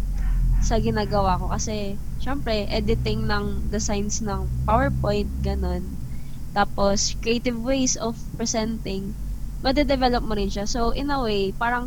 [0.62, 5.95] sa ginagawa ko kasi syempre editing ng designs ng PowerPoint ganun
[6.58, 9.04] tapos creative ways of presenting
[9.64, 11.86] made-develop mo rin siya so in a way parang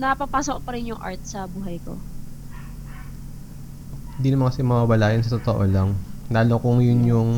[0.00, 1.94] napapasok pa rin yung art sa buhay ko
[4.18, 5.90] Hindi naman kasi mawawala yun sa totoo lang.
[6.34, 7.30] Lalo kung yun yung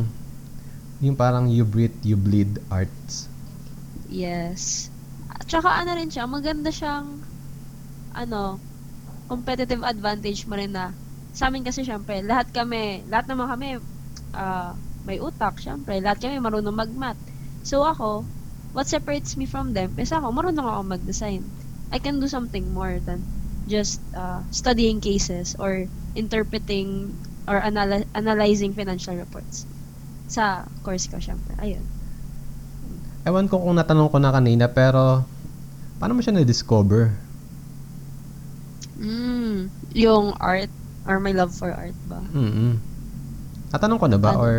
[1.05, 3.29] yung parang you breathe, you bleed arts.
[4.23, 4.91] yes
[5.33, 7.09] at saka ano rin siya maganda siyang
[8.15, 8.62] ano
[9.31, 10.87] competitive advantage mo rin na
[11.37, 13.69] sa amin kasi syempre lahat kami lahat naman kami
[14.35, 14.73] ah,
[15.07, 17.21] may utak syempre lahat kami marunong mag-math
[17.62, 18.27] so ako
[18.77, 21.42] what separates me from them is ako marunong ako mag-design
[21.95, 23.23] I can do something more than
[23.66, 27.14] just uh, studying cases or interpreting
[27.47, 29.66] or anal- analyzing financial reports
[30.27, 31.87] sa course ko syempre ayun
[33.27, 35.27] Ewan ko kung natanong ko na kanina, pero
[35.99, 37.11] paano mo siya na-discover?
[38.97, 40.71] Mm, yung art
[41.05, 42.23] or my love for art ba?
[42.33, 42.79] mm
[43.75, 44.47] Natanong ko na ba Ano?
[44.47, 44.55] or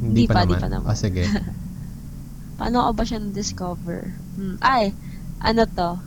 [0.00, 0.60] hindi, Hindi pa, pa, di naman?
[0.60, 0.88] pa naman.
[0.92, 1.22] Ah, sige.
[2.60, 4.00] Paano ko ba siya na-discover?
[4.36, 4.56] Hmm.
[4.60, 4.92] Ay,
[5.40, 6.00] ano to?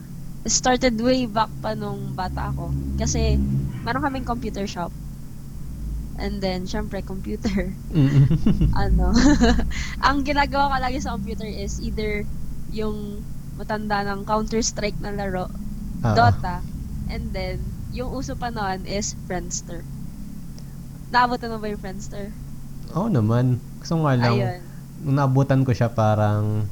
[0.49, 2.73] Started way back pa nung bata ako.
[2.97, 3.37] Kasi,
[3.85, 4.89] meron kaming computer shop.
[6.19, 7.71] And then, syempre, computer.
[8.81, 9.15] Ano,
[10.07, 12.25] ang ginagawa ko lagi sa computer is either
[12.69, 13.23] yung
[13.59, 15.47] matanda ng Counter-Strike na laro,
[16.03, 16.15] Oo.
[16.15, 16.63] Dota,
[17.11, 17.59] and then,
[17.91, 19.81] yung uso pa noon is Friendster.
[21.09, 22.29] Naabot na ba yung Friendster?
[22.93, 23.57] Oo naman.
[23.79, 24.59] Gusto nga lang, Ayun.
[25.03, 26.67] nung naabutan ko siya parang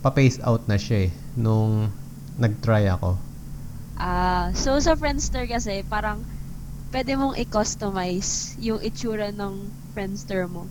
[0.00, 1.10] pa-pace out na siya eh.
[1.36, 1.92] Nung
[2.36, 3.16] nag-try ako.
[3.96, 6.20] Ah, so sa Friendster kasi parang
[6.92, 10.68] pwede mong i-customize yung itsura ng Friendster mo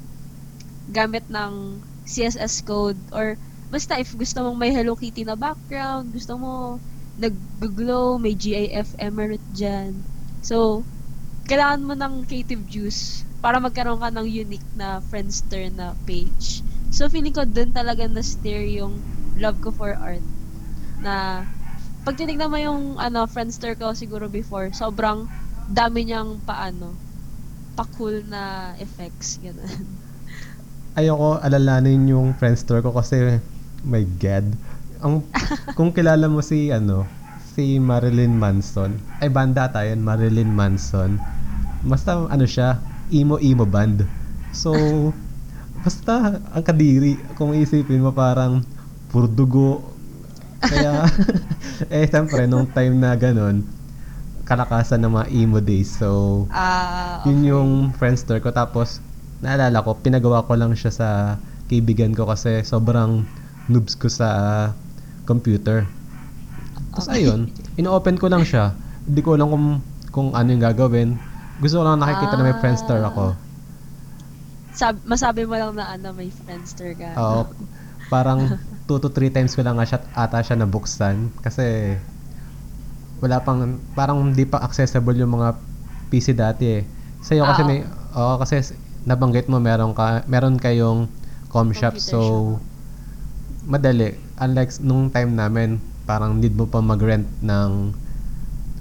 [0.89, 3.33] gamit ng CSS code or
[3.73, 6.77] basta if gusto mong may Hello Kitty na background, gusto mo
[7.17, 9.97] nag-glow, may GIF emirate dyan.
[10.45, 10.85] So,
[11.49, 16.65] kailangan mo ng creative juice para magkaroon ka ng unique na Friendster na page.
[16.89, 18.97] So, feeling ko dun talaga na-steer yung
[19.37, 20.25] love ko for art.
[21.05, 21.45] Na,
[22.01, 25.29] pag tinignan mo yung ano, Friendster ko siguro before, sobrang
[25.69, 26.97] dami niyang paano,
[27.77, 29.77] pa-cool na effects, gano'n.
[30.97, 33.37] Ayoko alalanin yung Friendster ko kasi,
[33.85, 34.57] my God.
[35.05, 35.21] Ang,
[35.77, 37.05] kung kilala mo si, ano,
[37.53, 41.21] si Marilyn Manson, ay banda tayo Marilyn Manson.
[41.85, 42.81] Basta, ano siya,
[43.11, 44.05] emo-emo band.
[44.55, 44.71] So,
[45.83, 48.63] basta, ang kadiri, kung isipin mo parang,
[49.11, 49.83] puro dugo.
[50.63, 51.05] Kaya,
[51.93, 53.61] eh, siyempre, nung time na ganun,
[54.45, 55.89] kalakasan ng mga emo days.
[55.89, 56.45] So,
[57.25, 57.49] yun okay.
[57.51, 58.53] yung Friendster ko.
[58.53, 59.01] Tapos,
[59.41, 61.09] naalala ko, pinagawa ko lang siya sa
[61.69, 63.25] kaibigan ko kasi sobrang
[63.69, 64.69] noobs ko sa
[65.25, 65.89] computer.
[66.93, 67.27] Tapos Okay.
[67.27, 68.71] ayun, ino-open ko lang siya.
[69.03, 69.67] Hindi ko alam kung,
[70.13, 71.09] kung ano yung gagawin.
[71.57, 72.59] Gusto ko lang nakikita na may Ah.
[72.59, 73.25] Friendster ako.
[74.71, 77.15] Sab masabi mo lang na ano, may Friendster ka.
[77.15, 77.41] Oo,
[78.09, 81.31] parang 2 to 3 times ko lang nga siya, ata siya nabuksan.
[81.39, 81.95] Kasi,
[83.17, 85.55] wala pang, parang hindi pa accessible yung mga
[86.09, 86.83] PC dati eh.
[87.23, 87.79] Sa'yo kasi Ah, may,
[88.13, 91.07] oo, kasi s- nabanggit mo meron ka, meron kayong
[91.47, 92.19] com shop, so,
[93.65, 94.13] madali.
[94.35, 97.95] Unlike nung time namin, parang need mo pa mag-rent ng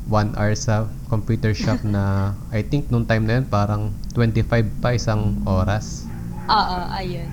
[0.04, 4.98] 1 hour sa computer shop na I think nung time na yun parang 25 pa
[4.98, 6.02] isang oras.
[6.50, 7.30] Oo, ayun.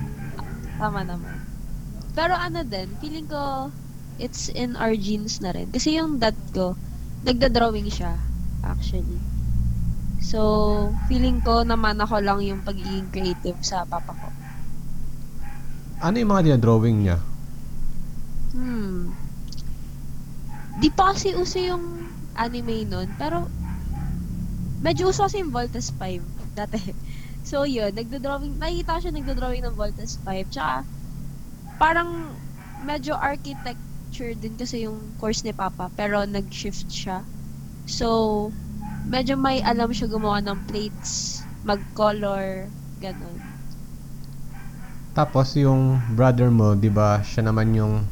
[0.78, 1.36] Tama naman.
[2.14, 3.74] Pero ano din, feeling ko
[4.22, 5.66] it's in our genes na rin.
[5.74, 6.78] Kasi yung dad ko,
[7.26, 8.14] nagda-drawing siya,
[8.62, 9.18] actually.
[10.22, 14.28] So, feeling ko naman ako lang yung pagiging creative sa papa ko.
[16.06, 17.18] Ano yung mga dinadrawing niya?
[18.54, 19.10] Hmm.
[20.78, 22.06] Di pa kasi uso yung
[22.38, 23.50] anime nun, pero
[24.86, 26.26] medyo uso kasi yung Voltes 5
[26.58, 26.80] dati.
[27.42, 30.46] So yun, nagdo-drawing, nakikita siya nagdo-drawing ng Voltes 5.
[30.54, 30.86] Tsaka,
[31.82, 32.38] parang
[32.78, 37.26] medyo architecture din kasi yung course ni Papa, pero nag-shift siya.
[37.90, 38.08] So,
[39.10, 42.70] medyo may alam siya gumawa ng plates, mag-color,
[43.02, 43.42] ganun.
[45.12, 48.08] Tapos yung brother mo, 'di ba, siya naman yung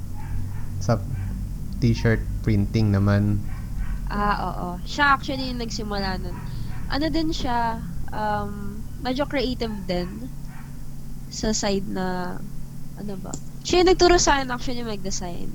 [0.83, 0.99] sa
[1.79, 3.39] t-shirt printing naman.
[4.11, 4.67] Ah, oo.
[4.83, 6.37] Siya actually yung nagsimula nun.
[6.89, 7.77] Ano din siya,
[8.09, 10.25] um, medyo creative din
[11.29, 12.37] sa side na,
[12.97, 13.29] ano ba?
[13.61, 15.53] Siya yung nagturo sa akin actually mag-design.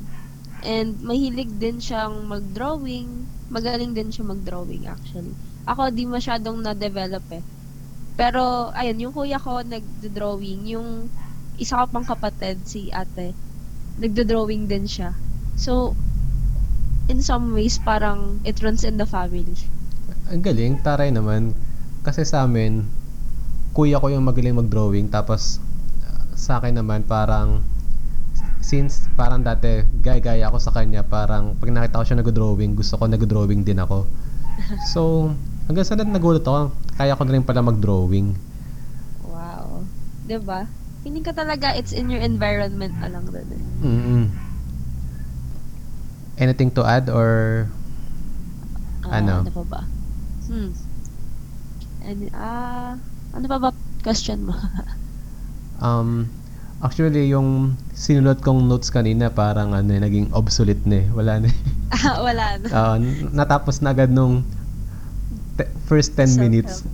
[0.63, 3.27] And mahilig din siyang mag-drawing.
[3.51, 5.35] Magaling din siya mag-drawing actually.
[5.67, 7.43] Ako di masyadong na-develop eh.
[8.15, 10.71] Pero, ayun, yung kuya ko nag-drawing.
[10.71, 11.11] Yung
[11.59, 13.35] isa ko pang kapatid, si ate,
[13.99, 15.19] nagdo-drawing din siya.
[15.59, 15.99] So,
[17.11, 19.59] in some ways, parang it runs in the family.
[20.33, 21.53] Ang galing, taray naman.
[22.01, 22.85] Kasi sa amin,
[23.73, 25.09] kuya ko yung magaling mag-drawing.
[25.09, 25.61] Tapos,
[26.05, 27.61] uh, sa akin naman, parang,
[28.65, 33.05] since parang dati, gaya-gaya ako sa kanya, parang, pag nakita ko siya nag-drawing, gusto ko
[33.05, 34.09] nag-drawing din ako.
[34.95, 35.35] So,
[35.67, 38.39] hanggang sa nagulat ako, kaya ko na rin pala mag-drawing.
[39.27, 39.83] Wow.
[40.25, 40.65] 'Di ba?
[41.03, 43.49] Feeling ka talaga it's in your environment na lang din.
[43.51, 43.63] eh.
[43.85, 44.25] mm
[46.35, 47.67] Anything to add or
[49.05, 49.45] Ah, Ano?
[49.45, 49.81] Ano pa ba?
[50.49, 50.71] Hmm.
[52.05, 53.01] And, ah,
[53.33, 53.71] ano pa ba
[54.05, 54.55] question mo?
[55.83, 56.31] Um,
[56.81, 61.07] actually, yung sinulat kong notes kanina, parang ano, eh, naging obsolete na eh.
[61.13, 61.59] Wala na eh.
[61.99, 62.69] ah, wala na.
[62.71, 64.47] Ah, n- natapos na agad nung
[65.59, 66.87] te- first 10 minutes.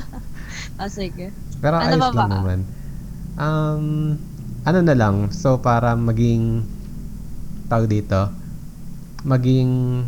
[0.80, 1.30] ah, sige.
[1.60, 2.34] Pero Ano ayos ba lang ba?
[2.40, 2.58] naman.
[3.36, 3.86] Um,
[4.66, 6.64] ano na lang, so para maging
[7.68, 8.32] tawag dito,
[9.22, 10.02] maging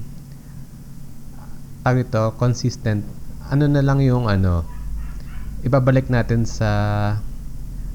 [1.88, 3.00] tawag dito, consistent,
[3.48, 4.60] ano na lang yung ano,
[5.64, 6.70] ibabalik natin sa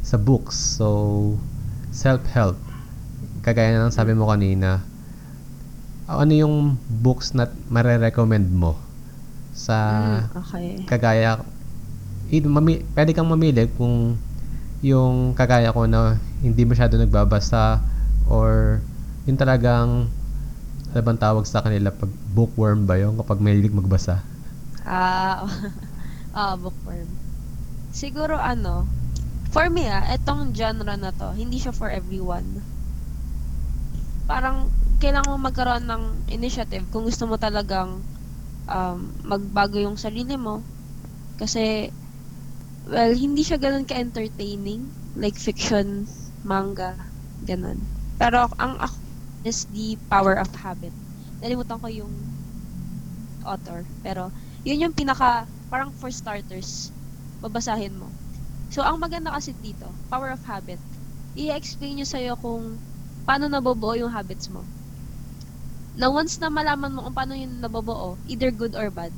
[0.02, 0.58] sa books.
[0.82, 0.88] So,
[1.94, 2.58] self-help.
[3.46, 4.82] Kagaya ng sabi mo kanina,
[6.10, 6.56] ano yung
[6.90, 8.76] books na mare-recommend mo
[9.54, 9.78] sa
[10.28, 10.82] Hmm, okay.
[10.90, 11.40] kagaya
[12.34, 14.18] i- mami, pwede kang mamili kung
[14.84, 17.80] yung kagaya ko na hindi masyado nagbabasa
[18.28, 18.82] or
[19.30, 20.10] yung talagang
[20.92, 24.20] ano bang tawag sa kanila pag bookworm ba yun kapag mahilig magbasa
[24.84, 25.48] Ah,
[26.36, 27.08] ah, bookworm.
[27.96, 28.84] Siguro ano,
[29.54, 32.60] for me ah, etong genre na to, hindi siya for everyone.
[34.28, 34.68] Parang,
[35.00, 38.04] kailangan mo magkaroon ng initiative kung gusto mo talagang
[38.68, 40.64] um, magbago yung sarili mo.
[41.40, 41.92] Kasi,
[42.88, 44.84] well, hindi siya ganun ka-entertaining.
[45.16, 46.08] Like fiction,
[46.44, 46.98] manga,
[47.46, 47.78] ganun.
[48.18, 48.98] Pero ang ako
[49.44, 51.03] is the power of habit.
[51.44, 52.14] Nalimutan ko yung
[53.44, 53.84] author.
[54.02, 54.32] Pero,
[54.64, 56.96] yun yung pinaka, parang for starters,
[57.44, 58.16] babasahin mo.
[58.72, 60.80] So, ang maganda kasi dito, power of habit,
[61.36, 62.80] i-explain nyo sa'yo kung
[63.28, 64.72] paano nabubuo yung habits mo.
[66.00, 69.14] Na once na malaman mo kung paano yung nabubuo, either good or bad,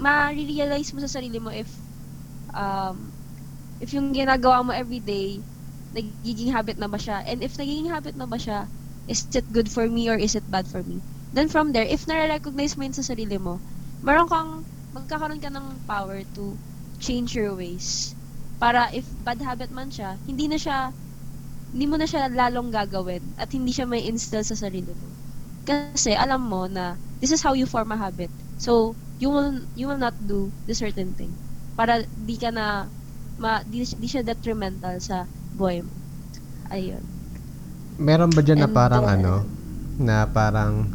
[0.00, 1.70] ma-realize mo sa sarili mo if
[2.54, 3.12] um,
[3.80, 5.44] if yung ginagawa mo everyday,
[5.92, 7.24] nagiging habit na ba siya?
[7.26, 8.68] And if nagiging habit na ba siya,
[9.10, 11.02] is it good for me or is it bad for me?
[11.34, 13.62] Then from there, if nare-recognize mo yun sa sarili mo,
[14.02, 16.58] meron kang, magkakaroon ka ng power to
[17.02, 18.14] change your ways.
[18.62, 20.94] Para if bad habit man siya, hindi na siya,
[21.74, 25.18] hindi mo na siya lalong gagawin at hindi siya may instill sa sarili mo.
[25.66, 28.30] Kasi alam mo na this is how you form a habit.
[28.58, 31.38] So, you will you will not do the certain thing.
[31.76, 32.90] Para di ka na
[33.38, 35.94] ma, di, di siya detrimental sa buhay mo.
[36.70, 37.19] Ayun.
[38.00, 39.34] Meron ba dyan na parang then- ano,
[40.00, 40.88] na parang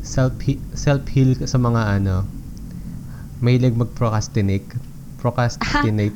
[0.00, 0.38] self
[0.72, 2.16] self heal sa mga ano,
[3.42, 4.68] mahilig mag-procrastinate.
[5.20, 6.14] Procrastinate.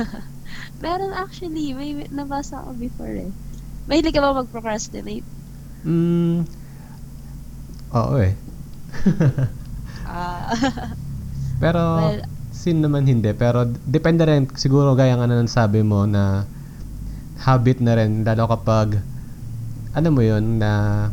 [0.84, 3.30] Meron actually, may may nabasa ako before eh.
[3.88, 5.26] Mahilig ka ba mag-procrastinate?
[5.84, 6.48] mm,
[7.92, 8.32] oo eh.
[10.04, 10.52] Ah,
[11.62, 12.20] Pero, well,
[12.52, 13.32] sin naman hindi.
[13.32, 16.44] Pero, depende rin, siguro gaya nga na sabi mo na
[17.40, 19.00] habit na rin, lalo kapag,
[19.94, 21.08] ano mo yun, na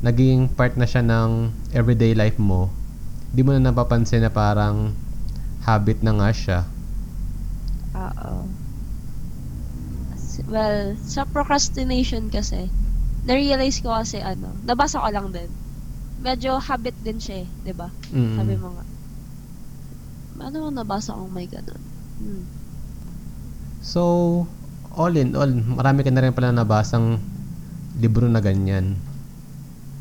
[0.00, 2.70] naging part na siya ng everyday life mo,
[3.34, 4.94] di mo na napapansin na parang
[5.66, 6.58] habit na nga siya.
[7.98, 8.46] oo.
[10.44, 12.70] Well, sa procrastination kasi,
[13.24, 15.50] na-realize ko kasi ano, nabasa ko lang din.
[16.20, 17.88] Medyo habit din siya eh, di ba?
[18.12, 18.36] Mm.
[18.38, 18.84] Sabi mo nga.
[20.44, 21.82] Ano ang nabasa kong may ganun?
[22.18, 22.44] Hmm.
[23.80, 24.02] So,
[24.92, 27.22] all in all, marami ka na rin pala nabasang
[27.98, 28.98] libro na ganyan.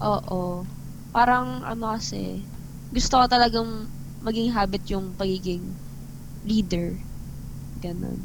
[0.01, 0.65] Oo.
[1.13, 2.41] Parang ano kasi,
[2.89, 3.85] gusto ko talagang
[4.25, 5.61] maging habit yung pagiging
[6.47, 6.97] leader.
[7.83, 8.19] Ganun.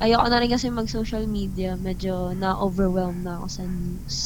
[0.00, 1.76] Ayoko na rin kasi mag-social media.
[1.76, 4.16] Medyo na-overwhelm na ako sa news.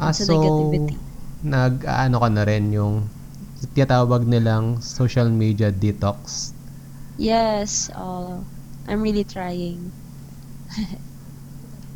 [0.00, 0.96] Ah, sa so, negativity.
[1.44, 3.04] nag-ano ka na rin yung
[3.76, 6.52] tinatawag nilang social media detox.
[7.20, 7.92] Yes.
[7.92, 8.40] Uh,
[8.88, 9.92] I'm really trying.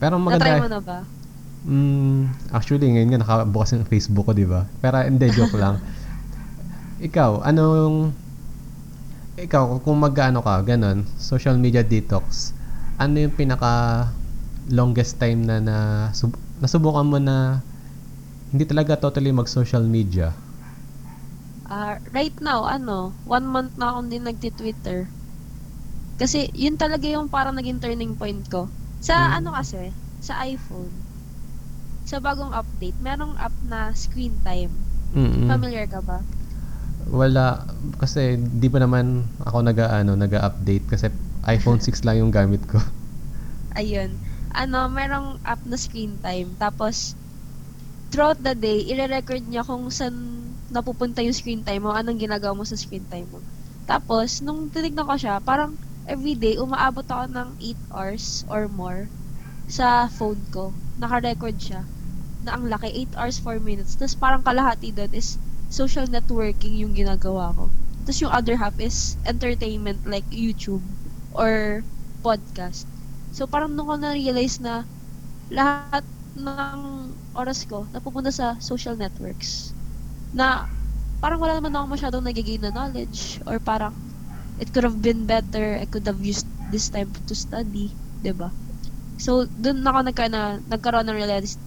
[0.01, 0.69] Pero Na-try mo maganda.
[0.69, 0.99] na ba?
[1.65, 4.69] Mm, actually, ngayon nga nakabukas yung Facebook ko, di ba?
[4.85, 5.81] Pero hindi, joke lang.
[7.09, 8.13] Ikaw, anong...
[9.35, 12.55] Ikaw, kung mag-ano ka, ganun, social media detox,
[13.01, 14.07] ano yung pinaka
[14.71, 15.77] longest time na, na
[16.15, 17.59] sub- nasubukan mo na
[18.55, 20.31] hindi talaga totally mag-social media?
[21.67, 25.09] Ah, right now, ano, one month na akong din nagti-Twitter.
[26.21, 28.71] Kasi, yun talaga yung parang naging turning point ko.
[29.05, 29.37] Sa Mm.
[29.37, 29.93] ano kasi,
[30.25, 30.97] sa iPhone,
[32.09, 34.73] sa bagong update, merong app na screen time.
[35.13, 35.45] Mm-mm.
[35.45, 36.25] Familiar ka ba?
[37.13, 37.69] Wala
[38.01, 41.07] kasi di pa naman ako nag-ano, nag-update kasi
[41.45, 42.81] iPhone 6 lang yung gamit ko.
[43.79, 44.17] Ayun.
[44.57, 46.57] Ano, merong app na screen time.
[46.57, 47.13] Tapos,
[48.09, 50.17] throughout the day, ire-record niya kung saan
[50.73, 53.45] napupunta yung screen time mo, anong ginagawa mo sa screen time mo.
[53.85, 59.09] Tapos, nung tinignan ko siya, parang everyday, umaabot ako ng 8 hours or more
[59.69, 60.77] sa phone ko.
[61.01, 61.89] Naka-record siya
[62.45, 63.97] na ang laki, 8 hours, 4 minutes.
[63.97, 65.41] Tapos parang kalahati doon is
[65.73, 67.73] social networking yung ginagawa ko.
[68.05, 70.85] Tapos yung other half is entertainment like YouTube
[71.33, 71.81] or
[72.21, 72.85] podcast.
[73.33, 74.85] So parang nung ko na-realize na
[75.49, 76.05] lahat
[76.37, 76.81] ng
[77.35, 79.75] oras ko napupunta sa social networks
[80.35, 80.67] na
[81.23, 83.95] parang wala naman ako masyadong nagigain na knowledge or parang
[84.59, 88.51] it could have been better, I could have used this time to study, 'di ba?
[89.19, 91.19] So, dun ako nagka na, nagkaroon ng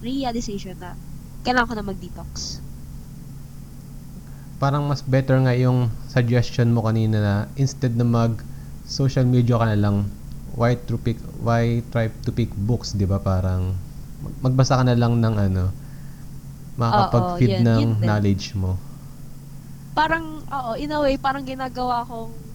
[0.04, 0.94] realization na
[1.42, 2.60] kailangan ko na mag-detox.
[4.58, 8.42] Parang mas better nga yung suggestion mo kanina na instead na mag
[8.84, 9.96] social media ka na lang
[10.58, 13.22] why to pick why try to pick books, 'di ba?
[13.22, 13.78] Parang
[14.18, 15.64] mag- magbasa ka na lang ng ano
[16.78, 18.06] makakapag-feed yun, ng yun din.
[18.06, 18.78] knowledge mo.
[19.98, 22.47] Parang, oo, in a way, parang ginagawa kong,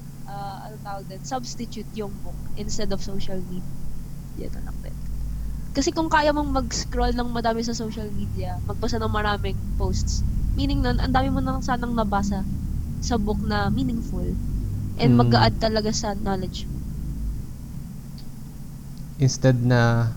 [0.84, 3.64] tawag din, substitute yung book instead of social media.
[4.38, 4.98] Yan lang din.
[5.74, 10.22] Kasi kung kaya mong mag-scroll ng madami sa social media, magbasa ng maraming posts,
[10.54, 12.46] meaning nun, ang dami mo nang sanang nabasa
[13.02, 14.26] sa book na meaningful
[15.02, 15.20] and Mm.
[15.26, 16.78] mag-a-add talaga sa knowledge mo.
[19.18, 20.14] Instead na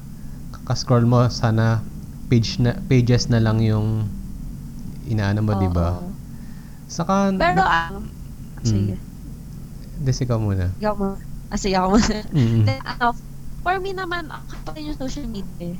[0.66, 1.80] ka-scroll mo sana
[2.26, 4.04] page na pages na lang yung
[5.06, 5.94] inaano mo, di ba?
[5.94, 6.10] Oo.
[6.90, 8.02] Saka Pero, um,
[8.66, 9.05] sige.
[9.96, 10.68] Des, ikaw muna.
[10.76, 11.16] Ikaw mo.
[11.48, 12.18] Ah, sige, ako muna.
[12.34, 12.64] Mm.
[12.68, 13.16] Then, ano,
[13.64, 15.74] for me naman, kapag yung social media,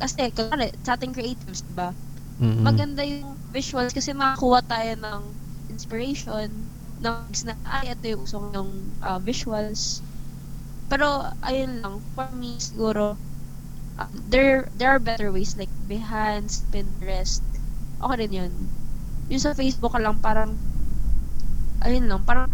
[0.00, 1.92] kasi, kunwari, sa ating creatives, diba?
[2.40, 2.64] Mm-mm.
[2.64, 5.22] Maganda yung visuals kasi makakuha tayo ng
[5.68, 6.48] inspiration,
[7.00, 8.72] ng na, ay, ito yung usong yung
[9.04, 10.00] ah, visuals.
[10.88, 13.16] Pero, ayun lang, for me, siguro,
[14.00, 17.44] um, there, there are better ways, like Behance, Pinterest,
[18.00, 18.52] okay rin yun.
[19.30, 20.56] Yung sa Facebook ka lang, parang,
[21.84, 22.50] ayun lang, parang,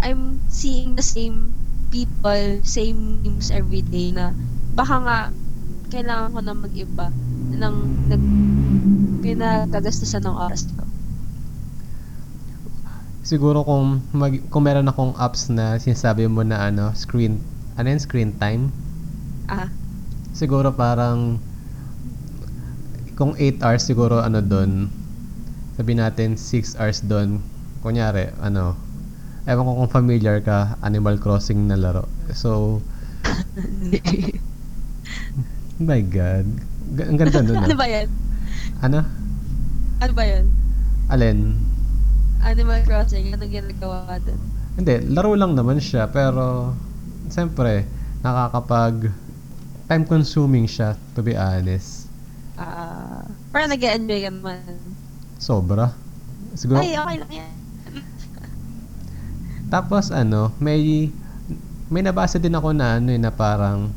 [0.00, 1.54] I'm seeing the same
[1.90, 4.32] people, same memes every day na
[4.76, 5.18] baka nga
[5.88, 7.06] kailangan ko na mag-iba
[7.56, 7.76] ng
[8.10, 8.22] nag
[9.22, 10.84] pinagkagastusan ng oras ko.
[13.26, 17.42] Siguro kung mag, kung meron akong apps na sinasabi mo na ano, screen,
[17.74, 18.70] ano yun, screen time?
[19.50, 19.66] Ah,
[20.36, 21.40] Siguro parang
[23.16, 24.92] kung 8 hours siguro ano doon,
[25.74, 27.40] sabi natin 6 hours doon.
[27.80, 28.76] Kunyari, ano,
[29.46, 32.10] ewan ko kung familiar ka, Animal Crossing na laro.
[32.34, 32.82] So,
[35.78, 36.46] my God.
[36.98, 37.62] G- ang ganda nun.
[37.62, 37.78] ano ah.
[37.78, 38.08] ba yan?
[38.82, 39.00] Ano?
[40.02, 40.44] Ano ba yan?
[41.06, 41.54] Alin?
[42.42, 44.40] Animal Crossing, anong ginagawa doon?
[44.76, 46.74] Hindi, laro lang naman siya, pero
[47.30, 47.86] siyempre,
[48.26, 49.14] nakakapag
[49.86, 52.10] time consuming siya, to be honest.
[52.58, 53.22] Ah,
[53.54, 54.74] parang nag-enjoy ka naman.
[55.38, 55.94] Sobra.
[56.58, 57.55] Siguro, Ay, okay lang yan.
[59.66, 61.10] Tapos ano, may
[61.86, 63.90] may nabasa din ako na ano eh, na parang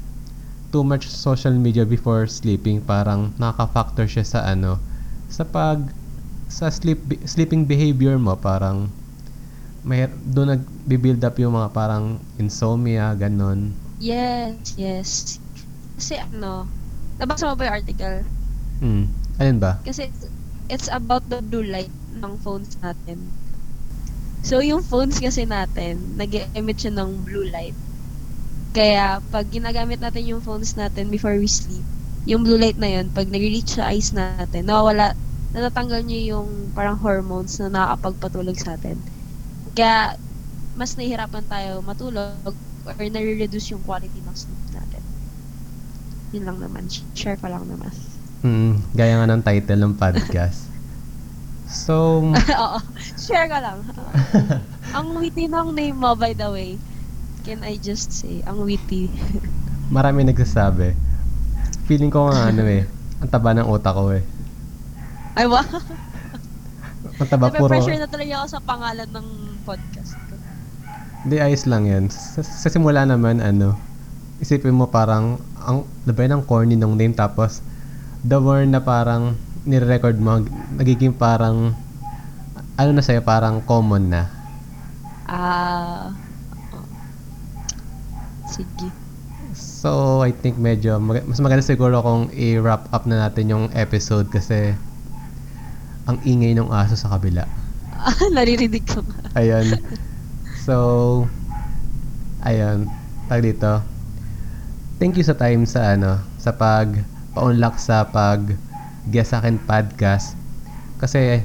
[0.70, 4.78] too much social media before sleeping, parang nakaka-factor siya sa ano,
[5.30, 5.82] sa pag
[6.50, 8.90] sa sleep sleeping behavior mo, parang
[9.86, 13.74] may doon nag-build up yung mga parang insomnia, ganon.
[13.98, 15.10] Yes, yes.
[15.98, 16.68] Kasi ano,
[17.18, 18.18] nabasa mo ba yung article?
[18.80, 19.06] Hmm.
[19.40, 19.80] Alin ba?
[19.88, 20.24] Kasi it's,
[20.68, 23.20] it's about the blue light ng phones natin.
[24.40, 27.76] So, yung phones kasi natin, nag emit siya ng blue light.
[28.72, 31.84] Kaya, pag ginagamit natin yung phones natin before we sleep,
[32.24, 35.12] yung blue light na yun, pag nag-reach sa eyes natin, nawawala,
[35.52, 38.96] natatanggal niya yung parang hormones na nakakapagpatulog sa atin.
[39.76, 40.16] Kaya,
[40.78, 45.04] mas nahihirapan tayo matulog or nare-reduce yung quality ng sleep natin.
[46.32, 46.88] Yun lang naman.
[47.18, 47.92] Share ko lang naman.
[48.40, 50.69] Hmm, gaya nga ng title ng podcast.
[51.70, 52.26] So,
[52.66, 52.80] Oo.
[53.14, 53.86] Share ka lang.
[54.98, 56.82] ang witty ng name mo, by the way.
[57.46, 59.14] Can I just say, ang witty.
[59.94, 60.98] marami nagsasabi.
[61.86, 62.86] Feeling ko nga ano eh,
[63.22, 64.26] ang taba ng utak ko eh.
[65.38, 65.66] Ay, wow.
[67.22, 67.70] Ang taba puro...
[67.70, 69.28] Nape-pressure na talaga ako sa pangalan ng
[69.66, 70.36] podcast ko.
[71.26, 72.04] Hindi, ayos lang yan.
[72.10, 73.78] Sa, sa simula naman, ano,
[74.42, 77.62] isipin mo parang, ang labay ng corny ng name tapos,
[78.26, 79.38] the word na parang
[79.70, 80.42] nire-record mo,
[80.74, 81.78] nagiging parang,
[82.74, 84.24] ano na sa'yo, parang common na.
[85.30, 86.10] Ah.
[86.74, 86.82] oo.
[88.50, 88.90] sige.
[89.54, 94.26] So, I think medyo, mag- mas maganda siguro kung i-wrap up na natin yung episode
[94.34, 94.74] kasi
[96.10, 97.46] ang ingay ng aso sa kabila.
[97.94, 99.38] Ah, naririnig ko nga.
[99.38, 99.78] Ayun.
[100.70, 101.26] So,
[102.46, 102.86] ayun.
[103.26, 103.82] Tag dito.
[105.02, 106.94] Thank you sa time sa ano, sa pag
[107.34, 108.54] paunlak sa pag
[109.10, 110.38] guest sa akin podcast.
[111.02, 111.42] Kasi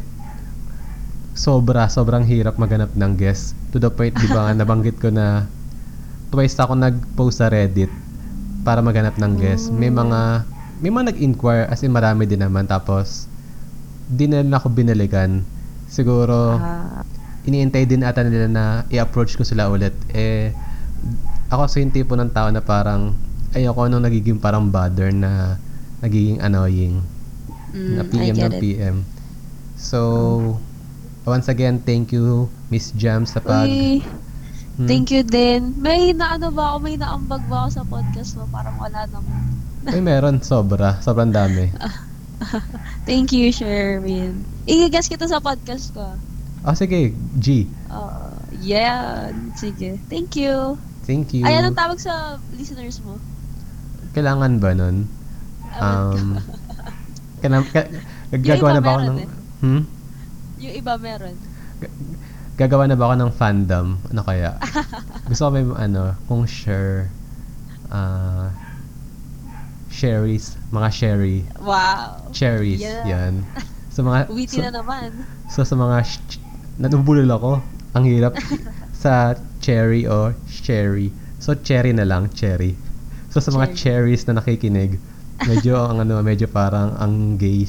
[1.34, 3.58] sobra, sobrang hirap maganap ng guest.
[3.74, 5.48] To the point, di ba, nga, nabanggit ko na
[6.30, 7.90] twice ako nag-post sa Reddit
[8.62, 9.70] para maganap ng guest.
[9.70, 10.46] May mga
[10.82, 13.30] may mga nag-inquire as in marami din naman tapos
[14.10, 15.46] di na ako binalikan.
[15.86, 17.06] Siguro Ah,
[17.44, 19.94] iniintay din ata nila na i-approach ko sila ulit.
[20.10, 20.50] Eh,
[21.52, 23.14] ako sa yung tipo ng tao na parang
[23.54, 25.60] ayoko nung nagiging parang bother na
[26.02, 26.98] nagiging annoying
[27.74, 28.60] mm, na PM ng it.
[28.62, 28.96] PM.
[29.74, 29.98] So,
[31.24, 33.66] once again, thank you Miss Jam sa pag...
[33.66, 34.00] Uy,
[34.74, 34.90] Hmm?
[34.90, 35.70] thank you din.
[35.78, 38.50] May naano ba ako, may naambag ba ako sa podcast mo?
[38.50, 39.38] Parang wala naman.
[39.86, 40.42] Ay, meron.
[40.42, 40.98] Sobra.
[40.98, 41.70] Sobrang dami.
[43.08, 44.42] Thank you, Sherwin.
[44.66, 46.02] I-guess kita sa podcast ko.
[46.02, 46.18] ah.
[46.66, 47.14] Ah, sige.
[47.38, 47.70] G.
[47.86, 49.94] Uh, yeah, sige.
[50.10, 50.74] Thank you.
[51.06, 51.46] Thank you.
[51.46, 53.14] Ay, anong tawag sa listeners mo?
[54.10, 55.06] Kailangan ba nun?
[55.76, 56.42] Um,
[57.44, 57.84] kana, ka,
[58.32, 59.18] gagawa na ba ako ng...
[59.20, 59.28] eh.
[59.60, 59.82] Hmm?
[60.56, 61.36] Yung iba meron.
[62.56, 63.86] Gagawa na ba ako ng fandom?
[64.08, 64.56] Ano kaya?
[65.28, 67.12] Gusto ko may ano, kung share,
[67.92, 68.48] ah,
[69.90, 72.30] sherries, mga sherry, Wow.
[72.32, 73.04] cherries, Yeah.
[73.06, 73.44] yan.
[73.90, 75.10] So mga, Witty so, na naman.
[75.46, 76.40] so sa mga, sh-
[76.78, 77.52] natubulol ako.
[77.94, 78.34] Ang hirap
[79.04, 81.14] sa cherry o cherry.
[81.38, 82.74] So cherry na lang, cherry.
[83.30, 84.14] So sa mga Cherry.
[84.14, 84.98] cherries na nakikinig,
[85.42, 87.66] Medyo ang ano, medyo parang ang gay.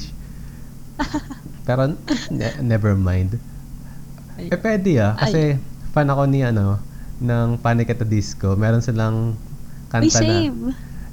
[1.66, 1.98] Pero
[2.30, 3.42] ne- never mind.
[4.38, 4.54] Ay.
[4.54, 5.58] Eh pwede ah, kasi
[5.90, 6.78] fan ako ni ano,
[7.18, 8.54] ng Panic at the Disco.
[8.54, 9.34] Meron silang
[9.90, 10.46] Ay, kanta na.
[10.46, 10.60] same.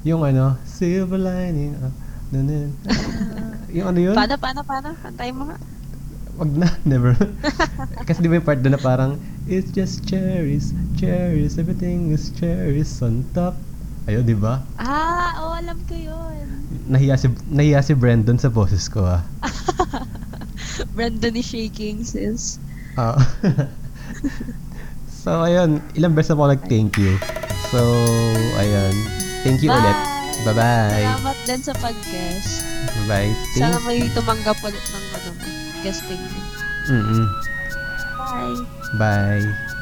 [0.04, 1.74] Yung ano, Silver Lining.
[2.28, 2.68] na, na,
[3.72, 4.14] yung ano yun?
[4.14, 4.88] Paano, paano, paano?
[5.00, 5.56] Antay mo nga.
[6.36, 7.16] Wag na, never.
[8.04, 12.96] Kasi di ba yung part doon na parang, It's just cherries, cherries, everything is cherries
[13.04, 13.52] on top.
[14.04, 14.60] Ayun, di ba?
[14.76, 16.44] Ah, oo, alam ko yun.
[16.92, 19.24] Nahiya si, nahiya si Brandon sa boses ko ah.
[20.96, 22.60] Brandon is shaking, sis.
[23.00, 23.16] Ah.
[25.24, 25.80] so, ayun.
[25.96, 27.16] Ilang beses na po nag-thank you.
[27.72, 27.80] So,
[28.60, 28.94] ayun.
[29.40, 29.80] Thank you Bye!
[29.80, 29.98] ulit.
[30.44, 31.08] Bye-bye.
[31.08, 31.72] Salamat din sa.
[31.80, 33.32] Bye-bye.
[33.56, 35.30] Sana Thank may tumanggap ulit ng ano,
[35.80, 36.22] guesting.
[36.92, 37.24] Mm-mm.
[38.20, 38.60] Bye!
[39.00, 39.73] Bye.